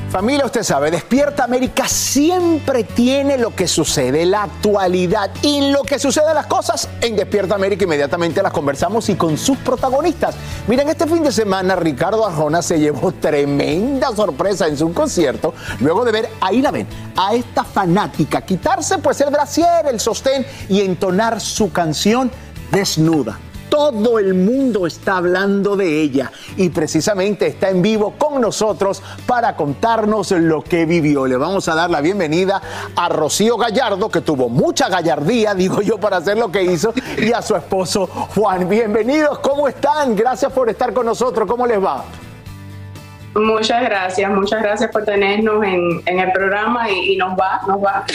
[0.10, 6.00] Familia, usted sabe, Despierta América siempre tiene lo que sucede, la actualidad y lo que
[6.00, 7.84] sucede las cosas en Despierta América.
[7.84, 10.36] Inmediatamente las conversamos y con sus protagonistas.
[10.66, 16.06] Miren, este fin de semana Ricardo Arjona se llevó tremenda sorpresa en su concierto luego
[16.06, 20.82] de ver, ahí la ven, a esta fanática quitarse pues el brasier, el sostén y
[20.82, 22.32] entonar su canción
[22.72, 23.40] desnuda.
[23.70, 29.58] Todo el mundo está hablando de ella y precisamente está en vivo con nosotros para
[29.58, 31.28] contarnos lo que vivió.
[31.28, 32.62] Le vamos a dar la bienvenida
[32.96, 37.34] a Rocío Gallardo, que tuvo mucha gallardía, digo yo, para hacer lo que hizo, y
[37.34, 38.70] a su esposo Juan.
[38.70, 40.16] Bienvenidos, ¿cómo están?
[40.16, 41.46] Gracias por estar con nosotros.
[41.48, 42.06] ¿Cómo les va?
[43.36, 48.06] Muchas gracias, muchas gracias por tenernos en, el programa y, nos va, nos va.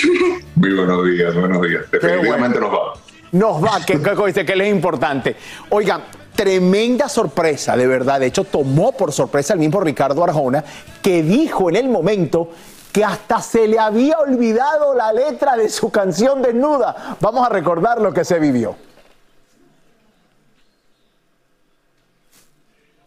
[0.57, 1.91] Muy buenos días, buenos días.
[1.91, 3.02] Definitivamente nos va
[3.33, 5.37] nos va, que, que, que, es importante.
[5.71, 6.03] Oigan,
[6.35, 8.21] tremenda sorpresa, de verdad.
[8.21, 10.65] De hecho, tomó por sorpresa el mismo Ricardo Arjona,
[11.03, 12.51] que dijo en el momento
[12.93, 17.17] que hasta se le había olvidado la letra de su canción desnuda.
[17.21, 18.77] Vamos a recordar lo que se vivió.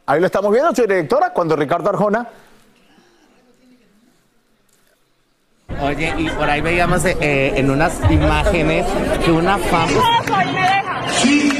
[0.07, 2.27] Ahí lo estamos viendo, señora directora, cuando Ricardo Arjona
[5.81, 8.85] Oye, y por ahí veíamos eh, en unas imágenes
[9.23, 9.89] que una fan...
[11.21, 11.51] Sí,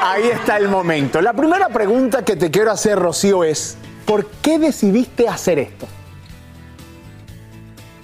[0.00, 1.20] Ahí, está el momento.
[1.20, 5.86] La primera pregunta que te quiero hacer, Rocío, es, ¿por qué decidiste hacer esto?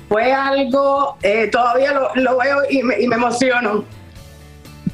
[0.08, 3.84] Fue algo, eh, todavía lo, veo y me, emociono.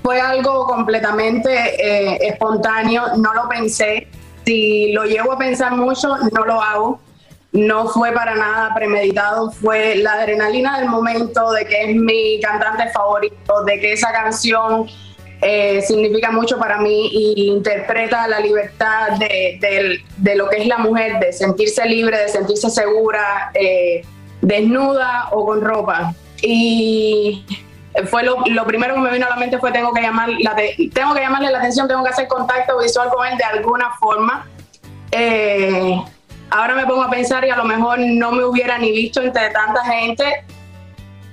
[0.02, 4.08] Fue algo completamente eh, espontáneo, no lo pensé.
[4.44, 7.00] Si lo llevo a pensar mucho, no lo hago.
[7.52, 12.88] No fue para nada premeditado, fue la adrenalina del momento de que es mi cantante
[12.90, 14.86] favorito, de que esa canción
[15.44, 20.00] eh, significa mucho para mí y interpreta la libertad de,
[20.36, 24.02] lo que es la mujer, de sentirse libre, de sentirse segura, eh,
[24.40, 26.14] desnuda o con ropa.
[26.42, 27.44] Y
[28.08, 28.36] fue lo,
[28.66, 30.54] primero que me vino a la mente fue tengo que, llamar la
[30.94, 34.46] tengo que llamarle la atención, tengo que hacer contacto visual con él de alguna forma.
[35.10, 36.00] Eh,
[36.50, 39.50] ahora me pongo a pensar y a lo mejor no me hubiera ni visto entre
[39.50, 40.44] tanta gente,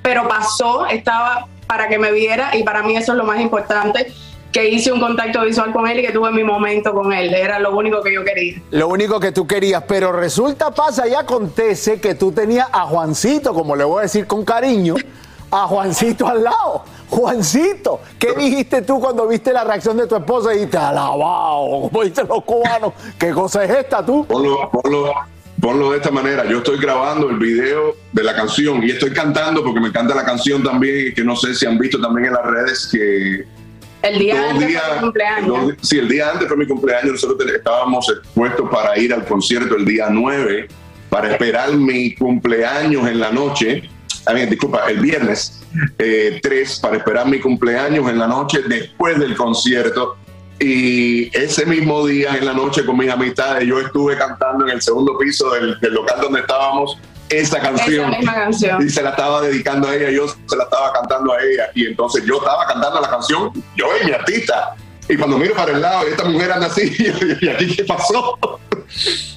[0.02, 4.12] pero pasó, estaba para que me viera y para mí eso es lo más importante
[4.52, 7.32] que hice un contacto visual con él y que tuve mi momento con él.
[7.32, 8.60] Era lo único que yo quería.
[8.72, 13.54] Lo único que tú querías, pero resulta, pasa y acontece que tú tenías a Juancito,
[13.54, 14.96] como le voy a decir con cariño,
[15.52, 16.86] a Juancito al lado.
[17.08, 22.04] Juancito, ¿qué dijiste tú cuando viste la reacción de tu esposa y dijiste, alabado, como
[22.04, 24.26] dicen los cubanos, ¿qué cosa es esta tú?
[25.60, 26.46] Ponlo de esta manera.
[26.46, 30.26] Yo estoy grabando el video de la canción y estoy cantando porque me encanta la
[30.26, 33.46] canción también, que no sé si han visto también en las redes que...
[34.02, 35.76] El día antes fue mi cumpleaños.
[35.82, 37.12] sí, el día antes fue mi cumpleaños.
[37.12, 40.70] Nosotros estábamos expuestos para ir al concierto el día 9,
[41.10, 43.90] para esperar mi cumpleaños en la noche.
[44.26, 45.62] A mí, disculpa, el viernes
[45.98, 50.16] 3, eh, para esperar mi cumpleaños en la noche después del concierto
[50.60, 54.82] y ese mismo día en la noche con mis amistades yo estuve cantando en el
[54.82, 56.98] segundo piso del, local donde estábamos
[57.30, 58.12] esa canción,
[58.80, 61.86] y se la estaba dedicando a ella, yo se la estaba cantando a ella y
[61.86, 64.76] entonces yo estaba cantando la canción, yo y mi artista.
[65.08, 66.92] Y cuando miro para el lado, esta mujer anda así,
[67.42, 68.38] y aquí qué pasó.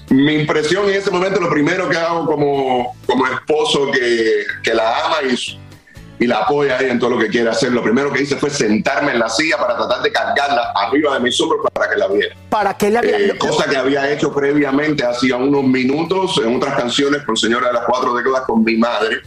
[0.09, 5.05] mi impresión en ese momento, lo primero que hago como, como esposo que, que la
[5.05, 5.61] ama y
[6.23, 7.73] y la apoya ahí en todo lo que quiere hacer.
[7.73, 11.20] Lo primero que hice fue sentarme en la silla para tratar de cargarla arriba de
[11.20, 12.37] mis hombros para que la viera.
[12.49, 17.23] Para que la eh, cosa que había hecho previamente hacía unos minutos en otras canciones
[17.23, 19.23] con Señora de las Cuatro Décadas con mi madre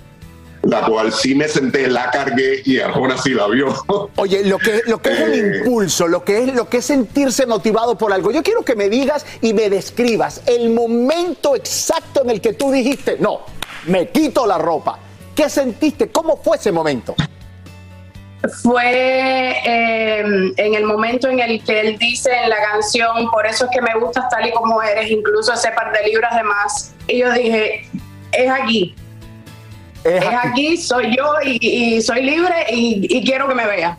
[0.62, 3.68] la cual sí me senté, la cargué y ahora sí la vio.
[4.16, 5.58] Oye, lo que, lo que es el eh.
[5.60, 8.90] impulso, lo que es, lo que es sentirse motivado por algo, yo quiero que me
[8.90, 13.42] digas y me describas el momento exacto en el que tú dijiste, no,
[13.86, 14.98] me quito la ropa,
[15.36, 16.10] ¿Qué sentiste?
[16.10, 17.14] ¿Cómo fue ese momento?
[18.64, 23.66] Fue em, en el momento en el que él dice en la canción, por eso
[23.66, 26.96] es que me gustas tal y como eres, incluso ese par de libras de más.
[27.08, 27.90] Y yo dije,
[28.32, 28.96] es aquí.
[30.04, 30.78] Es, aquí.
[30.78, 33.98] soy yo y, soy libre y quiero que me vea.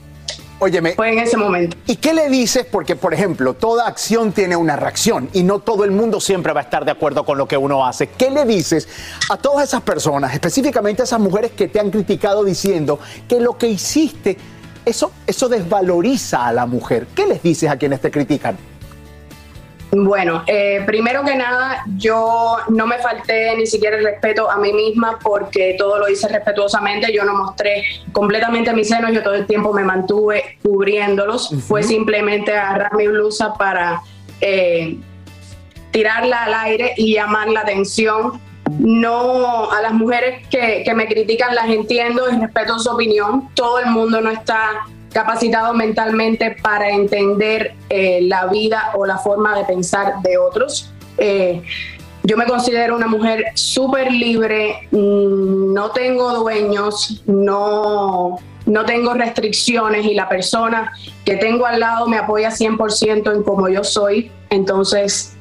[0.59, 0.95] Óyeme.
[0.95, 1.77] Fue en ese momento.
[1.87, 2.67] ¿Y qué le dices?
[2.71, 6.61] Porque, por ejemplo, toda acción tiene una reacción y no todo el mundo siempre va
[6.61, 8.09] a estar de acuerdo con lo que uno hace.
[8.09, 8.89] ¿Qué le dices
[9.29, 12.99] a todas esas personas, específicamente a esas mujeres que te han criticado diciendo
[13.29, 14.39] que lo que hiciste,
[14.85, 17.07] eso, eso desvaloriza a la mujer?
[17.15, 18.57] ¿Qué les dices a quienes te critican?
[19.93, 24.73] Bueno, eh, primero que nada, yo no me falté ni siquiera el respeto a mí
[24.73, 27.13] misma porque todo lo hice respetuosamente.
[27.13, 31.55] Yo no mostré completamente mis senos, yo todo el tiempo me mantuve cubriéndolos.
[31.67, 34.03] Fue simplemente agarrar mi blusa para
[34.41, 34.99] eh,
[35.93, 38.41] tirarla al aire y llamar la atención.
[38.79, 43.49] No a las mujeres que, que me critican las entiendo y respeto su opinión.
[43.55, 44.85] Todo el mundo no está
[45.17, 50.93] capacitado mentalmente para entender eh, la vida o la forma de pensar de otros.
[51.17, 51.63] Eh,
[52.23, 58.37] yo me considero una mujer súper libre, mm, no tengo dueños, no,
[58.67, 60.93] no tengo restricciones y la persona
[61.25, 64.31] que tengo al lado me apoya 100% en como yo soy.
[64.51, 65.35] Entonces,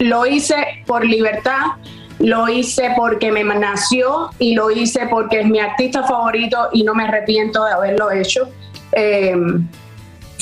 [0.00, 1.76] lo hice por libertad,
[2.18, 6.92] lo hice porque me nació y lo hice porque es mi artista favorito y no
[6.92, 8.48] me arrepiento de haberlo hecho.
[8.92, 9.68] Em,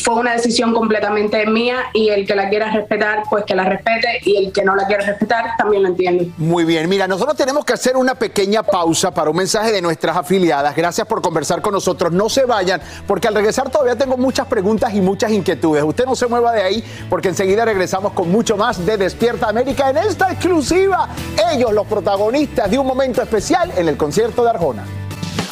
[0.05, 4.21] fue una decisión completamente mía y el que la quiera respetar, pues que la respete
[4.25, 6.31] y el que no la quiera respetar también lo entiende.
[6.37, 10.15] Muy bien, mira, nosotros tenemos que hacer una pequeña pausa para un mensaje de nuestras
[10.15, 10.77] afiliadas.
[10.77, 12.13] Gracias por conversar con nosotros.
[12.13, 15.83] No se vayan, porque al regresar todavía tengo muchas preguntas y muchas inquietudes.
[15.83, 19.89] Usted no se mueva de ahí, porque enseguida regresamos con mucho más de Despierta América
[19.89, 21.09] en esta exclusiva.
[21.51, 24.85] Ellos, los protagonistas de un momento especial en el concierto de Arjona.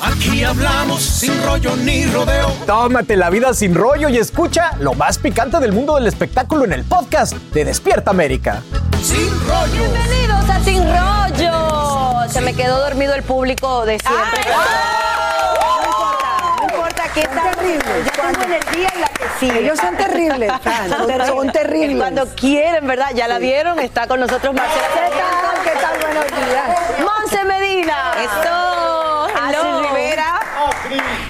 [0.05, 2.49] Aquí hablamos sin rollo ni rodeo.
[2.67, 6.73] Tómate la vida sin rollo y escucha lo más picante del mundo del espectáculo en
[6.73, 8.63] el podcast de Despierta América.
[9.03, 9.73] Sin rollo.
[9.93, 12.29] Bienvenidos a Sin Rollo.
[12.29, 14.41] Se me quedó dormido el público de siempre.
[14.45, 17.85] No importa, no importa qué tan terrible.
[18.05, 19.59] Yo tengo energía y la que sigue.
[19.61, 21.97] Ellos son terribles, Fran, son- son terribles.
[21.99, 23.11] Cuando quieren, ¿verdad?
[23.15, 24.89] Ya la vieron, está con nosotros Marcela.
[24.95, 25.63] ¿Qué tal?
[25.63, 26.01] ¿Qué tal?
[26.01, 26.79] Buenos días.
[27.01, 28.15] Monse Medina.
[28.21, 28.62] Esto.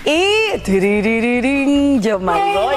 [0.05, 0.59] Y.
[0.59, 2.76] tiriririn, Yo Mangoy.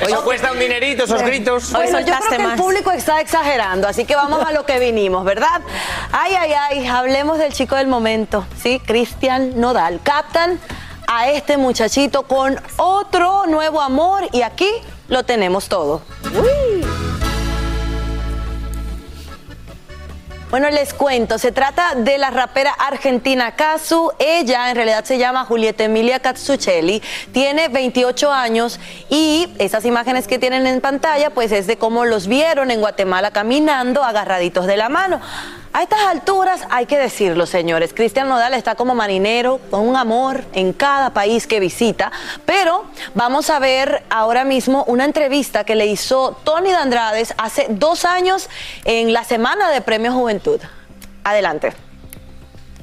[0.00, 1.70] Eso cuesta un dinerito, esos gritos.
[1.72, 5.24] Bueno, yo creo que el público está exagerando, así que vamos a lo que vinimos,
[5.24, 5.60] ¿verdad?
[6.12, 8.80] Ay, ay, ay, hablemos del chico del momento, ¿sí?
[8.84, 10.00] Cristian Nodal.
[10.02, 10.58] Captan
[11.06, 14.70] a este muchachito con otro nuevo amor y aquí
[15.08, 16.02] lo tenemos todo.
[16.34, 16.97] Uy.
[20.50, 24.12] Bueno, les cuento, se trata de la rapera argentina Casu.
[24.18, 28.80] Ella en realidad se llama Julieta Emilia Cazzuccelli, tiene 28 años
[29.10, 33.30] y esas imágenes que tienen en pantalla pues es de cómo los vieron en Guatemala
[33.30, 35.20] caminando agarraditos de la mano.
[35.78, 40.42] A estas alturas hay que decirlo, señores, Cristian Nodal está como marinero, con un amor
[40.52, 42.10] en cada país que visita,
[42.44, 47.68] pero vamos a ver ahora mismo una entrevista que le hizo Tony de Andrades hace
[47.70, 48.48] dos años
[48.84, 50.58] en la Semana de Premio Juventud.
[51.22, 51.72] Adelante.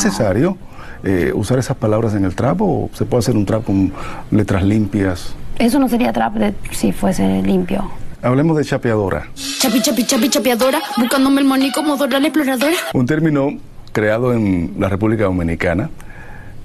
[0.02, 0.58] necesario
[1.04, 3.92] eh, usar esas palabras en el trap o se puede hacer un trap con
[4.32, 5.34] letras limpias?
[5.60, 7.92] Eso no sería trap de- si fuese limpio.
[8.26, 9.28] Hablemos de chapeadora,
[9.60, 12.74] Chapi, chapi, chapi, chapeadora, buscándome el money como Dora la exploradora.
[12.96, 13.52] un término
[13.92, 15.92] creado en la República Dominicana,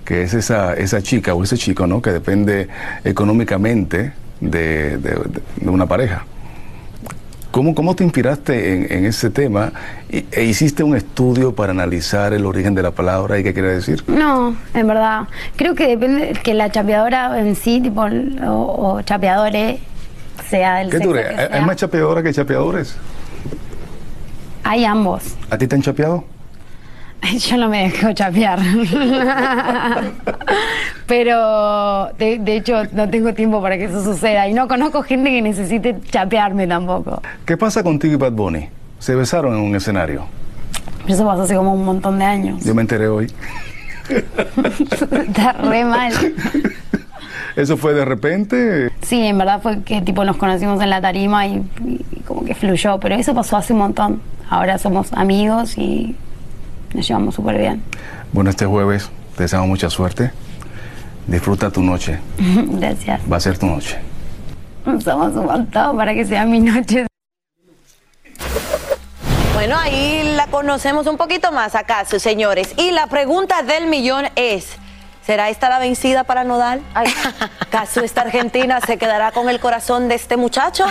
[0.07, 2.01] que es esa, esa chica o ese chico ¿no?
[2.01, 2.69] que depende
[3.05, 5.21] económicamente de, de-
[5.57, 6.25] de una pareja.
[7.51, 9.71] ¿Cómo, ¿Cómo te inspiraste en, en ese tema
[10.11, 13.75] y- e hiciste un estudio para analizar el origen de la palabra y qué quiere
[13.75, 14.03] decir?
[14.07, 15.25] No, en verdad.
[15.57, 18.03] Creo que depende que la chapeadora en sí, tipo,
[18.47, 19.81] o, o chapeadores,
[20.49, 21.39] sea del ¿Qué sexo tú que crees?
[21.39, 21.57] ¿Hay- sea.
[21.57, 22.97] ¿Hay más chapeadoras que chapeadores?
[24.65, 25.23] Hay ambos.
[25.51, 26.25] ¿A ti te han chapeado?
[27.39, 28.59] Yo no me dejo chapear.
[31.07, 35.31] Pero de, de hecho no tengo tiempo para que eso suceda y no conozco gente
[35.31, 37.21] que necesite chapearme tampoco.
[37.45, 38.69] ¿Qué pasa contigo y Bad Bunny?
[38.99, 40.25] Se besaron en un escenario.
[41.09, 42.65] Eso pasó hace como un montón de años.
[42.65, 43.27] Yo me enteré hoy.
[44.11, 46.13] Está re mal.
[47.57, 48.91] ¿Eso fue de repente?
[49.03, 52.55] Sí, en verdad fue que tipo nos conocimos en la tarima y, y como que
[52.55, 54.23] fluyó, pero eso pasó hace un montón.
[54.49, 56.17] Ahora somos amigos y
[56.95, 57.83] nos llevamos súper bien.
[58.33, 60.31] Bueno, este jueves te deseamos mucha suerte.
[61.27, 62.19] Disfruta tu noche.
[62.39, 63.21] Gracias.
[63.31, 63.99] Va a ser tu noche.
[65.05, 67.07] Somos un montón para que sea mi noche.
[69.55, 72.75] Bueno, ahí la conocemos un poquito más acaso, señores.
[72.79, 74.79] Y la pregunta del millón es,
[75.25, 76.83] ¿será esta la vencida para Nodal?
[77.71, 80.85] ¿Caso esta Argentina se quedará con el corazón de este muchacho?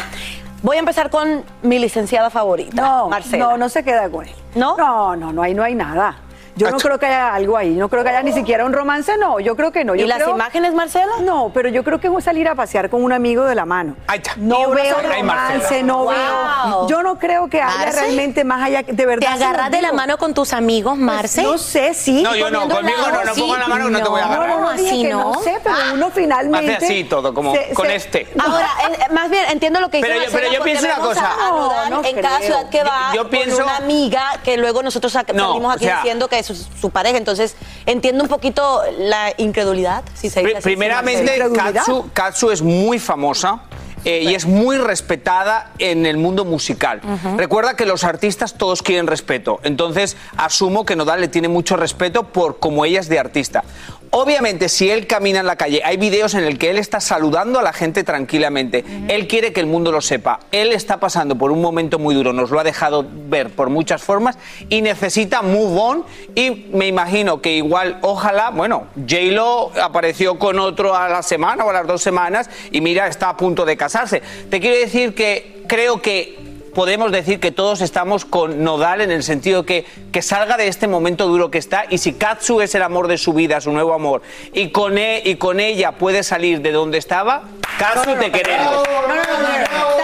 [0.61, 3.45] Voy a empezar con mi licenciada favorita, No, Marcela.
[3.45, 4.35] no, no se queda con él.
[4.55, 4.75] ¿No?
[4.77, 6.17] No, no, no, ahí no hay nada.
[6.59, 9.17] Yo no creo que haya algo ahí, no creo que haya ni siquiera un romance,
[9.17, 9.95] no, yo creo que no.
[9.95, 11.11] ¿Y las creo- imágenes, Marcela?
[11.21, 13.65] No, pero yo creo que voy a salir a pasear con un amigo de la
[13.65, 13.95] mano.
[14.13, 15.83] Y No uno veo Ay, romance, Marcela.
[15.83, 16.09] no Wow.
[16.13, 16.87] veo.
[16.89, 19.27] Yo no creo que haya Marce, realmente más allá, de verdad.
[19.31, 19.95] ¿Te se los agarras de la digo.
[19.97, 21.41] mano con tus amigos, Marce?
[21.41, 22.21] Pues, no sé, sí.
[22.23, 23.41] No, yo no, conmigo no, no sí.
[23.41, 24.49] pongo la mano no te voy a agarrar.
[24.49, 25.33] No, no, dije así que no.
[25.33, 26.75] no sé, pero uno finalmente.
[26.75, 28.27] Hace así todo, como se- con se- este.
[28.39, 30.85] Ahora, eh, más bien entiendo lo que dice Pero yo- Marcela, pero yo porque pienso
[30.87, 31.27] una vemos cosa.
[31.31, 32.47] a- a Nodal No, no en cada creo.
[32.47, 35.75] ciudad que va Yo- yo pienso- con una amiga que luego nosotros sac- No, salimos
[35.75, 37.17] aquí o sea- diciendo que es su, su pareja.
[37.17, 41.73] Entonces, entiendo un poquito la incredulidad, si se dice Pri- así, Primeramente, Marcela.
[41.73, 43.61] Katsu, Katsu es muy famosa.
[44.05, 47.01] eh, y es muy respetada en el mundo musical.
[47.35, 49.59] Recuerda que los artistas todos quieren respeto.
[49.63, 53.65] Entonces, asumo que Nodal le tiene mucho respeto por como ella es de artista.
[54.11, 57.59] Obviamente, si él camina en la calle, hay videos en el que él está saludando
[57.59, 58.83] a la gente tranquilamente.
[59.07, 60.39] Él quiere que el mundo lo sepa.
[60.51, 64.01] Él está pasando por un momento muy duro, nos lo ha dejado ver por muchas
[64.01, 64.37] formas
[64.67, 66.03] y necesita move on.
[66.33, 71.69] Y me imagino que igual, ojalá, bueno, J-Lo apareció con otro a la semana o
[71.69, 74.23] a las dos semanas y mira, está a punto de casarse.
[74.49, 79.23] Te quiero decir que creo que podemos decir que todos estamos con Nodal en el
[79.23, 82.81] sentido que, que salga de este momento duro que está y si Katsu es el
[82.83, 84.21] amor de su vida, su nuevo amor,
[84.53, 87.43] y con, e- y con ella puede salir de donde estaba,
[87.79, 88.83] Katsu te queremos.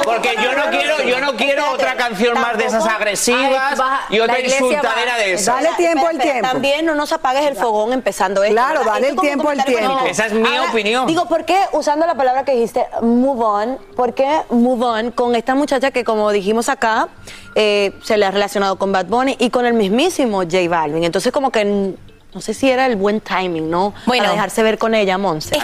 [0.05, 3.77] Porque yo no quiero, yo no quiero otra canción más de esas agresivas
[4.09, 5.63] y otra insultadera de esas.
[5.77, 8.55] Pero También no nos apagues el fogón empezando esto.
[8.55, 9.99] Claro, dale el tiempo al tiempo.
[10.07, 11.05] Esa es mi opinión.
[11.05, 13.77] Digo, ¿por qué usando la palabra que dijiste, move on?
[13.95, 17.09] ¿Por qué move on con esta muchacha que, como dijimos acá,
[17.55, 21.03] eh, se le ha relacionado con Bad Bunny y con el mismísimo J Balvin?
[21.03, 21.93] Entonces, como que mm,
[22.35, 23.93] no sé si era el buen timing, ¿no?
[24.05, 24.23] Bueno.
[24.25, 25.57] Para dejarse ver con ella, Monse.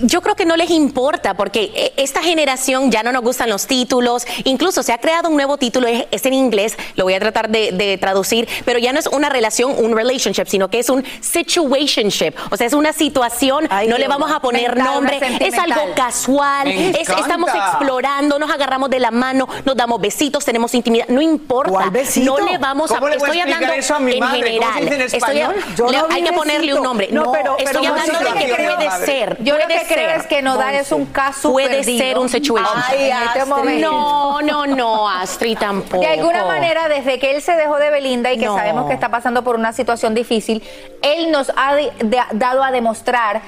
[0.00, 3.66] Yo creo que no les importa porque eh, esta generación ya no nos gustan los
[3.66, 4.26] títulos.
[4.44, 7.48] Incluso se ha creado un nuevo título, es, es en inglés, lo voy a tratar
[7.48, 11.02] de, de traducir, pero ya no es una relación, un relationship, sino que es un
[11.22, 12.34] situationship.
[12.50, 16.68] O sea, es una situación, no le vamos a poner Mental, nombre, es algo casual,
[16.68, 21.70] es- estamos explorando, nos agarramos de la mano, nos damos besitos, tenemos intimidad, no importa.
[21.72, 22.38] ¿Cuál besito?
[22.38, 22.96] No le vamos a.
[22.96, 24.58] ¿Cómo le estoy hablando eso a mi en madre?
[24.58, 24.80] ¿Cómo se general.
[24.82, 25.54] dice en Estoy- español?
[25.74, 27.08] Yo le- no hay que ponerle un nombre.
[27.10, 29.36] No, No, pero- estoy pero hablando de que yo creo- puede ser.
[29.42, 30.20] Yo lo puede que creo ser.
[30.20, 31.98] es que Nodal es un caso Puede perdido.
[31.98, 32.82] ser un situation.
[32.88, 33.90] Ay, en este momento.
[33.90, 36.00] No, no, no, Astrid tampoco.
[36.02, 38.56] De alguna manera, desde que él se dejó de Belinda y que No.
[38.56, 40.62] sabemos que está pasando por una situación difícil,
[41.02, 43.42] él nos ha de- de- dado a demostrar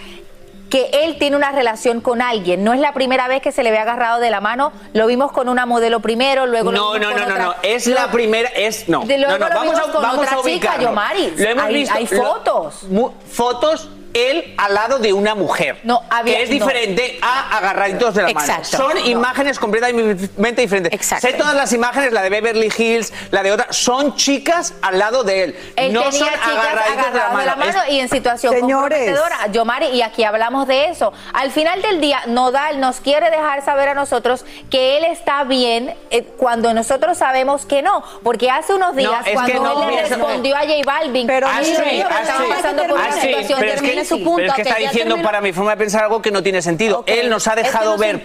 [0.70, 2.62] que él tiene una relación con alguien.
[2.64, 4.72] No es la primera vez que se le ve agarrado de la mano.
[4.92, 7.44] Lo vimos con una modelo primero, luego lo No, vimos no, con no, no, otra.
[7.46, 9.92] no, es Lo- la primera, es, no, De luego no, no, lo vamos vimos a,
[9.92, 10.78] con vamos otra a chica.
[10.80, 11.38] Yomaris.
[11.38, 11.94] Lo hemos Hay- visto.
[11.96, 12.82] hay lo- fotos.
[12.84, 15.78] mu- fotos, él al lado de una mujer.
[15.84, 16.54] No, había- que es no.
[16.54, 18.78] diferente a agarraditos de la Exacto.
[18.78, 18.90] mano.
[18.90, 19.08] Son No.
[19.08, 20.92] imágenes completamente diferentes.
[20.92, 21.26] Exacto.
[21.26, 25.22] Sé todas las imágenes, la de Beverly Hills, la de otra, son chicas al lado
[25.24, 25.56] de él.
[25.76, 27.82] Él no tenía son chicas agarraditos de la mano.
[27.86, 29.46] Es- y en situación comprometedora.
[29.52, 31.12] Yomari, y aquí hablamos de eso.
[31.32, 35.94] Al final del día, Nodal nos quiere dejar saber a nosotros que él está bien
[36.10, 38.02] eh, cuando nosotros sabemos que no.
[38.22, 42.92] Porque hace unos días, cuando no, él le respondió a J Balvin, Pero pasando por
[42.98, 43.60] una Astrid, situación
[44.08, 44.18] pero es que, difícil.
[44.18, 46.30] su punto, pero es que que está diciendo para mi forma de pensar algo que
[46.30, 47.04] no tiene sentido.
[47.06, 48.20] Él nos ha Es que dejado no ver,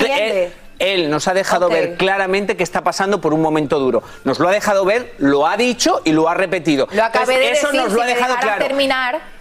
[0.80, 4.03] él, nos ha dejado ver claramente que está pasando por un momento duro.
[4.23, 6.88] Nos lo ha dejado ver, lo ha dicho y lo ha repetido.
[6.91, 8.63] Lo acabé Entonces, de eso decir, nos lo ha dejado claro.
[8.63, 9.35] terminar.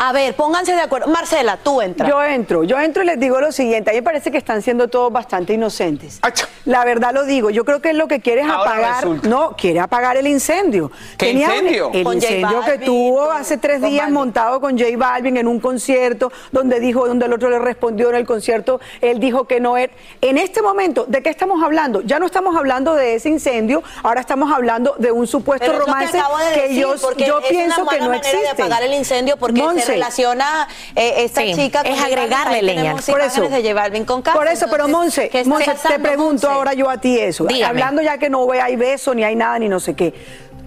[0.00, 1.08] A ver, pónganse de acuerdo.
[1.08, 2.08] Marcela, tú entras.
[2.08, 4.62] Yo entro, yo entro y les digo lo siguiente, a mí me parece que están
[4.62, 6.20] siendo todos bastante inocentes.
[6.64, 9.28] La verdad lo digo, yo creo que él lo que quiere es Ahora apagar, resulta.
[9.28, 10.92] no, quiere apagar el incendio.
[11.16, 11.90] ¿Qué un- incendio?
[11.92, 14.14] el Con J incendio que tuvo con- hace tres días Balvin.
[14.14, 18.16] montado con J Balvin en un concierto, donde dijo, donde el otro le respondió en
[18.16, 19.92] el concierto, él dijo que no era.
[20.20, 22.02] En este momento, ¿de qué estamos hablando?
[22.02, 25.84] Ya no estamos hablando de ese incendio, ahora estamos hablando de un supuesto Pero es
[25.84, 28.38] que romance acabo de decir, yo, yo es pienso una que no existe.
[28.42, 29.87] de apagar el incendio porque Monse.
[29.88, 32.96] Relaciona eh, esta Sí, chica con es agregarle leña.
[33.06, 33.48] Por eso.
[33.48, 36.46] de J con Castro, Por eso, pero entonces, Monse, ¿qué está Monse, te pregunto Monse?
[36.46, 37.44] ahora yo a ti eso.
[37.44, 37.64] Dígame.
[37.70, 40.12] Hablando ya que no hay beso, ni hay nada, ni no sé qué.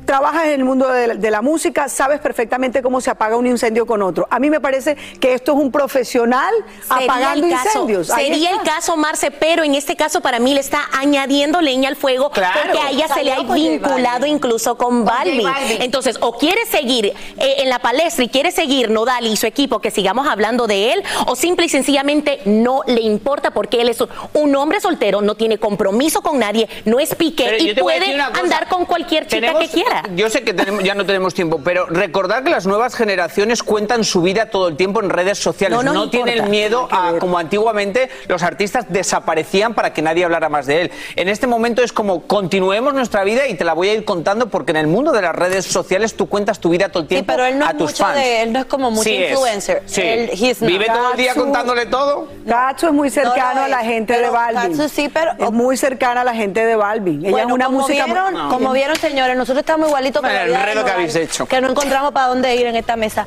[0.05, 3.85] Trabajas en el mundo de, de la música, sabes perfectamente cómo se apaga un incendio
[3.85, 4.27] con otro.
[4.29, 6.53] A mí me parece que esto es un profesional
[6.89, 8.07] apagando el caso, incendios.
[8.07, 11.95] Sería el caso, Marce, pero en este caso para mí le está añadiendo leña al
[11.95, 12.59] fuego Claro.
[12.63, 15.47] porque a ella se le ha vinculado incluso con Con Balvin.
[15.79, 17.05] Entonces, o quiere seguir
[17.37, 20.93] eh, en la palestra y quiere seguir Nodal y su equipo que sigamos hablando de
[20.93, 23.99] él, o simple y sencillamente no le importa porque él es
[24.33, 28.67] un- hombre soltero, no tiene compromiso con nadie, no es pique Pero y puede andar
[28.67, 29.90] con cualquier chica Tenemos- que quiera.
[30.15, 34.03] Yo sé que tenemos- ya no tenemos tiempo, pero recordar que las nuevas generaciones cuentan
[34.03, 35.77] su vida todo el tiempo en redes sociales.
[35.77, 36.49] No No, nos tienen importa.
[36.49, 40.91] miedo a, como antiguamente los artistas desaparecían para que nadie hablara más de él.
[41.15, 44.47] En este momento es como continuemos nuestra vida y te la voy a ir contando
[44.49, 47.15] porque en el mundo de las redes sociales tú cuentas tu vida todo el Sí,
[47.15, 48.15] tiempo pero él no a es tus mucho fans.
[48.15, 49.83] de, él no es como mucho Sí es, influencer.
[49.85, 50.01] sí.
[50.01, 50.29] Él-.
[50.61, 52.27] Vive todo el día Gatsu- contándole todo.
[52.45, 54.77] Gacho es muy cercano No a la es, gente de Balvin.
[54.77, 57.21] Gatsu sí, pero- es muy cercana a la gente de Balvin.
[57.21, 58.49] Ella Bueno, es una como música vieron, No.
[58.49, 61.45] como vieron, señores, nosotros estamos igualitos Mira la el vida de enredo que habéis hecho.
[61.45, 63.25] Que no encontramos para dónde ir en esta mesa.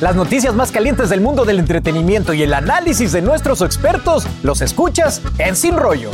[0.00, 4.60] Las noticias más calientes del mundo del entretenimiento y el análisis de nuestros expertos los
[4.60, 6.10] escuchas en Sin Rollo.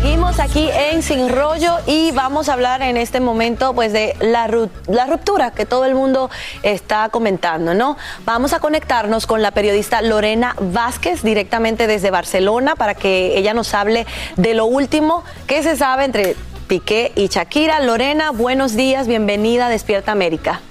[0.00, 4.48] Seguimos aquí en Sin Rollo y vamos a hablar en este momento pues de la,
[4.86, 6.30] la ruptura que todo el mundo
[6.62, 7.98] está comentando, ¿no?
[8.24, 13.74] Vamos a conectarnos con la periodista Lorena Vázquez directamente desde Barcelona para que ella nos
[13.74, 16.34] hable de lo último que se sabe entre
[16.66, 17.80] Piqué y Shakira.
[17.80, 20.62] Lorena, buenos días, bienvenida a Despierta América.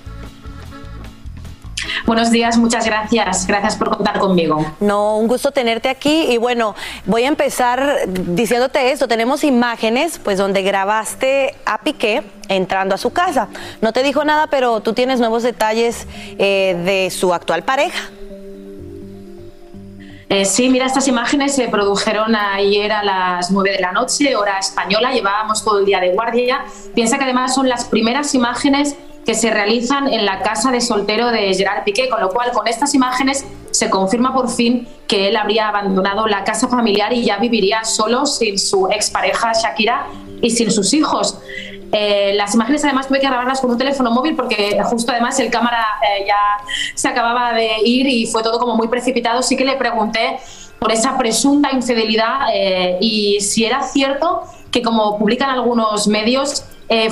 [2.10, 3.46] Buenos días, muchas gracias.
[3.46, 4.66] Gracias por contar conmigo.
[4.80, 6.74] No, un gusto tenerte aquí y bueno,
[7.06, 9.08] voy a empezar diciéndote esto.
[9.08, 13.48] Tenemos imágenes pues donde grabaste a Piqué entrando a su casa.
[13.82, 16.08] No te dijo nada, pero tú tienes nuevos detalles
[16.40, 18.10] eh, de su actual pareja.
[20.30, 24.58] Eh, sí, mira, estas imágenes se produjeron ayer a las 9 de la noche, hora
[24.58, 26.66] española, llevábamos todo el día de guardia.
[26.96, 28.96] Piensa que además son las primeras imágenes
[29.30, 32.68] que se realizan en la casa de soltero de Gerard Piqué, con lo cual con
[32.68, 37.38] estas imágenes se confirma por fin que él habría abandonado la casa familiar y ya
[37.38, 40.08] viviría solo sin su expareja Shakira
[40.42, 41.38] y sin sus hijos.
[41.92, 45.52] Eh, las imágenes además tuve que grabarlas con un teléfono móvil porque justo además el
[45.52, 46.66] cámara eh, ya
[46.96, 49.44] se acababa de ir y fue todo como muy precipitado.
[49.44, 50.40] Sí que le pregunté
[50.80, 56.64] por esa presunta infidelidad eh, y si era cierto que como publican algunos medios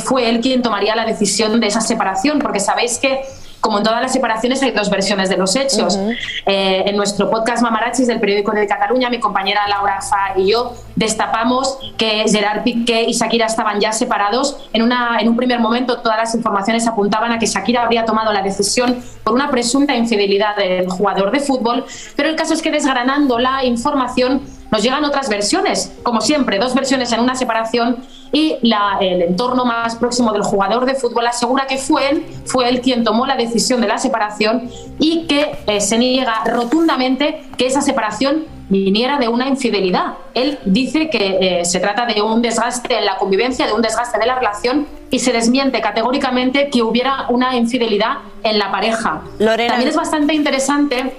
[0.04, 3.22] fue él quien tomaría la decisión de esa separación, porque sabéis que
[3.60, 5.98] como en todas las separaciones hay dos versiones de los hechos.
[6.46, 10.74] Eh, en nuestro podcast Mamarachis del periódico de Cataluña, mi compañera Laura Fa y yo
[10.96, 14.70] destapamos que Gerard Piqué y Shakira estaban ya separados.
[14.74, 18.32] En, una, en un primer momento todas las informaciones apuntaban a que Shakira habría tomado
[18.32, 22.72] la decisión por una presunta infidelidad del jugador de fútbol, pero el caso es que
[22.72, 27.98] desgranando la información nos llegan otras versiones, como siempre, dos versiones en una separación
[28.32, 32.82] y el entorno más próximo del jugador de fútbol asegura que fue él, fue él
[32.82, 34.70] quien tomó la decisión de la separación
[35.00, 40.16] y que eh, se niega rotundamente que esa separación viniera de una infidelidad.
[40.34, 44.20] Él dice que eh, se trata de un desgaste en la convivencia, de un desgaste
[44.20, 49.22] de la relación y se desmiente categóricamente que hubiera una infidelidad en la pareja.
[49.38, 51.16] También es bastante interesante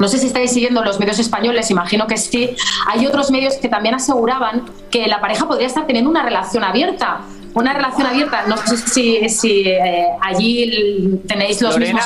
[0.00, 2.56] no sé si estáis siguiendo los medios españoles, imagino que sí.
[2.88, 7.20] Hay otros medios que también aseguraban que la pareja podría estar teniendo una relación abierta.
[7.52, 12.02] Una relación abierta, no sé si, si eh, allí tenéis los mismos.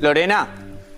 [0.00, 0.48] Lorena,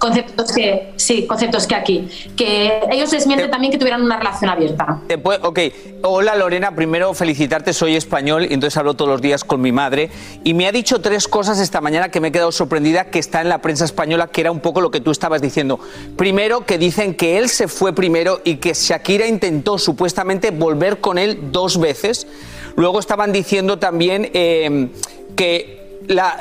[0.00, 2.08] conceptos que sí, conceptos que aquí.
[2.34, 5.02] Que ellos desmienten también que tuvieran una relación abierta.
[5.42, 5.58] ok,
[6.02, 10.10] hola Lorena, primero felicitarte, soy español y entonces hablo todos los días con mi madre
[10.42, 13.42] y me ha dicho tres cosas esta mañana que me he quedado sorprendida que está
[13.42, 15.78] en la prensa española, que era un poco lo que tú estabas diciendo.
[16.16, 21.18] Primero, que dicen que él se fue primero y que Shakira intentó supuestamente volver con
[21.18, 22.26] él dos veces.
[22.74, 24.88] Luego estaban diciendo también eh,
[25.36, 25.79] que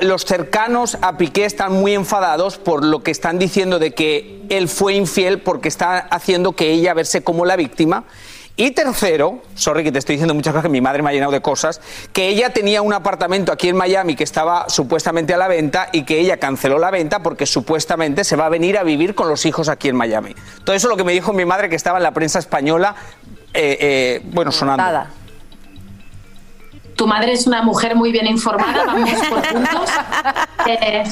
[0.02, 4.68] los cercanos a Piqué están muy enfadados por lo que están diciendo de que él
[4.68, 8.06] fue infiel porque está haciendo que ella verse como la víctima.
[8.56, 11.32] Y tercero, sorry que te estoy diciendo muchas cosas que mi madre me ha llenado
[11.32, 11.80] de cosas,
[12.12, 16.04] que ella tenía un apartamento aquí en Miami que estaba supuestamente a la venta y
[16.04, 19.46] que ella canceló la venta porque supuestamente se va a venir a vivir con los
[19.46, 20.36] hijos aquí en Miami.
[20.66, 22.96] Todo eso es lo que me dijo mi madre que estaba en la prensa española,
[23.54, 24.84] eh, eh, bueno, sonando.
[27.00, 29.90] Tu madre es una mujer muy bien informada, vamos por puntos.
[30.68, 31.04] Eh,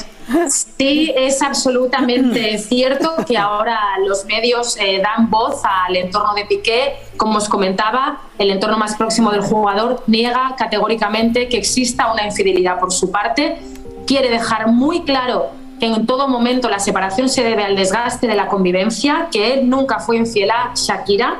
[0.50, 6.96] sí, es absolutamente cierto que ahora los medios eh, dan voz al entorno de Piqué.
[7.16, 12.78] Como os comentaba, el entorno más próximo del jugador niega categóricamente que exista una infidelidad
[12.78, 13.58] por su parte.
[14.06, 18.36] Quiere dejar muy claro que en todo momento la separación se debe al desgaste de
[18.36, 21.38] la convivencia, que él nunca fue infiel a Shakira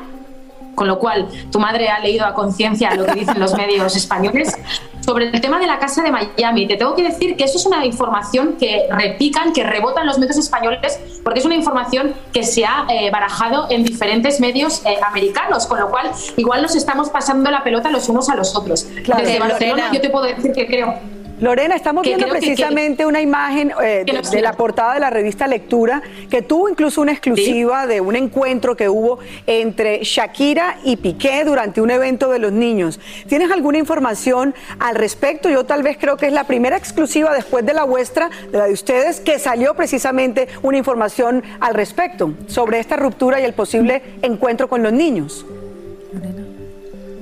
[0.79, 4.57] con lo cual tu madre ha leído a conciencia lo que dicen los medios españoles.
[5.01, 7.66] Sobre el tema de la casa de Miami, te tengo que decir que eso es
[7.66, 12.64] una información que repican, que rebotan los medios españoles, porque es una información que se
[12.64, 17.51] ha eh, barajado en diferentes medios eh, americanos, con lo cual igual nos estamos pasando
[17.51, 18.87] la pelota los unos a los otros.
[18.89, 20.95] Desde Barcelona yo te puedo decir que creo
[21.41, 26.43] Lorena, estamos viendo precisamente una imagen eh, de, la portada de la revista Lectura que
[26.43, 31.91] tuvo incluso una exclusiva de un encuentro que hubo entre Shakira y Piqué durante un
[31.91, 32.99] evento de los niños.
[33.28, 35.49] ¿Tienes alguna información al respecto?
[35.49, 38.66] Yo tal vez creo que es la primera exclusiva después de la vuestra, de la
[38.66, 44.03] de ustedes, que salió precisamente una información al respecto sobre esta ruptura y el posible
[44.22, 45.47] encuentro con los niños.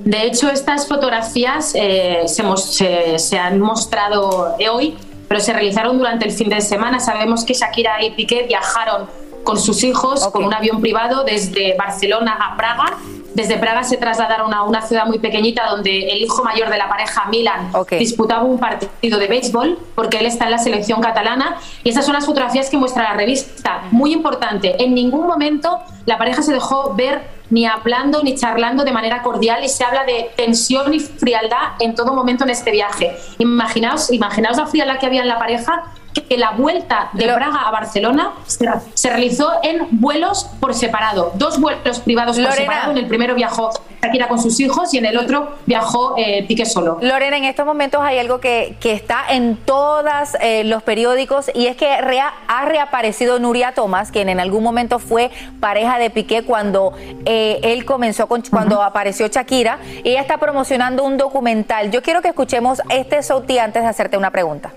[0.07, 4.95] De hecho, estas fotografías eh, se, han mostrado hoy,
[5.27, 7.01] pero se realizaron durante el fin de semana.
[7.01, 9.09] Sabemos que Shakira y Piqué viajaron
[9.43, 12.97] con sus hijos con un avión privado desde Barcelona a Praga.
[13.33, 16.87] Desde Praga se trasladaron a una ciudad muy pequeñita donde el hijo mayor de la
[16.87, 21.57] pareja, Milan, disputaba un partido de béisbol porque él está en la selección catalana.
[21.83, 23.83] Y esas son las fotografías que muestra la revista.
[23.91, 28.91] Muy importante, en ningún momento la pareja se dejó ver ni hablando ni charlando de
[28.91, 33.15] manera cordial y se habla de tensión y frialdad en todo momento en este viaje.
[33.37, 35.83] Imaginaos, imaginaos la frialdad que había en la pareja
[36.21, 41.99] que la vuelta de Praga a Barcelona se, realizó en vuelos por separado, dos vuelos
[41.99, 42.91] privados por separado.
[42.91, 46.65] En el primero viajó Shakira con sus hijos y en el otro viajó eh, Piqué
[46.65, 46.97] solo.
[47.01, 49.97] Lorena, en estos momentos hay algo que, que está en todos
[50.41, 55.31] eh, los periódicos y es que ha reaparecido Nuria Tomás, quien en algún momento fue
[55.59, 56.93] pareja de Piqué cuando
[57.25, 59.79] eh, él comenzó con, cuando apareció Shakira.
[60.03, 61.91] Ella está promocionando un documental.
[61.91, 64.71] Yo quiero que escuchemos este Sauti antes de hacerte una pregunta.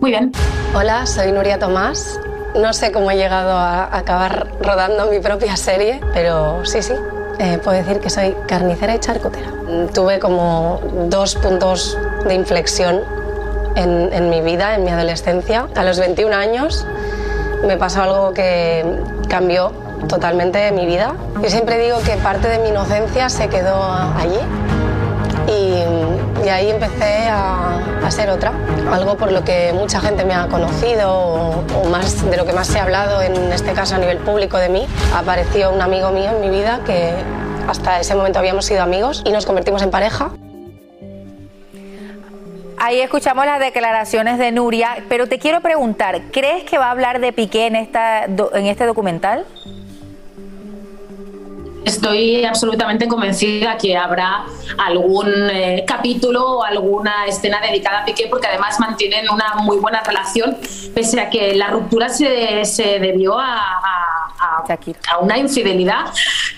[0.00, 0.32] Muy bien.
[0.74, 2.18] Hola, soy Nuria Tomás.
[2.54, 6.94] No sé cómo he llegado a acabar rodando mi propia serie, pero sí, sí.
[7.38, 9.50] Eh, puedo decir que soy carnicera y charcutera.
[9.92, 13.02] Tuve como dos puntos de inflexión
[13.76, 15.68] en, en mi vida, en mi adolescencia.
[15.76, 16.86] A los 21 años
[17.66, 19.70] me pasó algo que cambió
[20.08, 21.14] totalmente mi vida.
[21.42, 23.76] Yo siempre digo que parte de mi inocencia se quedó
[24.16, 24.40] allí
[25.50, 28.52] y, y ahí empecé a, a, ser otra.
[28.92, 32.68] Algo por lo que mucha gente me ha conocido o, más de lo que más
[32.68, 34.86] se ha hablado en este caso a nivel público de mí.
[35.14, 37.12] Apareció un amigo mío en mi vida que
[37.68, 40.30] hasta ese momento habíamos sido amigos y nos convertimos en pareja.
[42.82, 47.20] Ahí escuchamos las declaraciones de Nuria, pero te quiero preguntar, ¿crees que va a hablar
[47.20, 49.44] de Piqué en, esta, en este documental?
[51.84, 54.44] Estoy absolutamente convencida que habrá
[54.76, 60.02] algún eh, capítulo o alguna escena dedicada a Piqué, porque además mantienen una muy buena
[60.02, 60.58] relación,
[60.94, 64.64] pese a que la ruptura se, se debió a, a,
[65.08, 66.06] a, una infidelidad,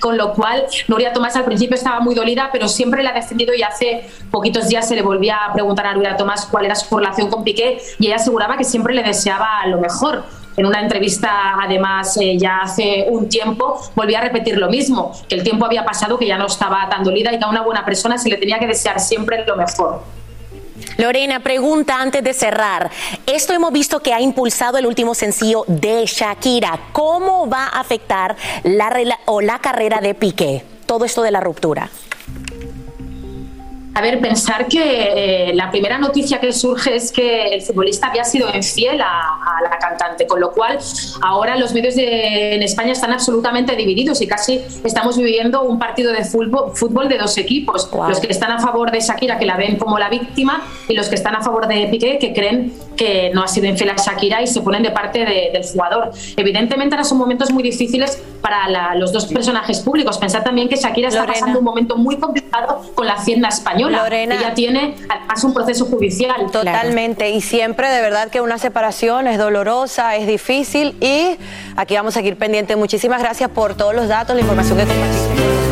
[0.01, 3.55] con lo cual Nuria Tomás al principio estaba muy dolida, pero siempre la ha defendido
[3.55, 6.97] y hace poquitos días se le volvía a preguntar a Nuria Tomás cuál era su
[6.97, 10.25] relación con Piqué y ella aseguraba que siempre le deseaba lo mejor
[10.57, 15.35] en una entrevista, además, eh, ya hace un tiempo, volví a repetir lo mismo, que
[15.35, 17.85] el tiempo había pasado, que ya no estaba tan dolida y que a una buena
[17.85, 20.03] persona se le tenía que desear siempre lo mejor.
[20.99, 22.91] Lorena, pregunta antes de cerrar.
[23.27, 26.79] Esto hemos visto que ha impulsado el último sencillo de Shakira.
[26.93, 30.65] ¿Cómo va a afectar la, o la carrera de Piqué?
[30.87, 31.89] Todo esto de la ruptura.
[33.95, 38.25] A ver, pensar que eh, la primera noticia que surge es que el futbolista había
[38.25, 40.79] sido infiel a, a la cantante, con lo cual
[41.21, 46.13] ahora los medios de, en España están absolutamente divididos y casi estamos viviendo un partido
[46.13, 47.91] de fútbol, fútbol de dos equipos.
[47.91, 48.09] Wow.
[48.09, 51.09] Los que están a favor de Shakira, que la ven como la víctima, y los
[51.09, 54.43] que están a favor de Piqué, que creen que no ha sido infiel a Shakira
[54.43, 56.11] y se ponen de parte de, del jugador.
[56.37, 60.19] Evidentemente ahora son momentos muy difíciles para la, los dos personajes públicos.
[60.19, 61.41] Pensar también que Shakira está Lorena.
[61.41, 64.03] pasando un momento muy complicado con la hacienda española.
[64.03, 64.35] Lorena.
[64.35, 66.51] Ella tiene además un proceso judicial.
[66.51, 67.31] Totalmente.
[67.31, 71.37] Y siempre de verdad que una separación es dolorosa, es difícil y
[71.77, 72.77] aquí vamos a seguir pendiente.
[72.77, 75.72] Muchísimas gracias por todos los datos, la información que compartiste.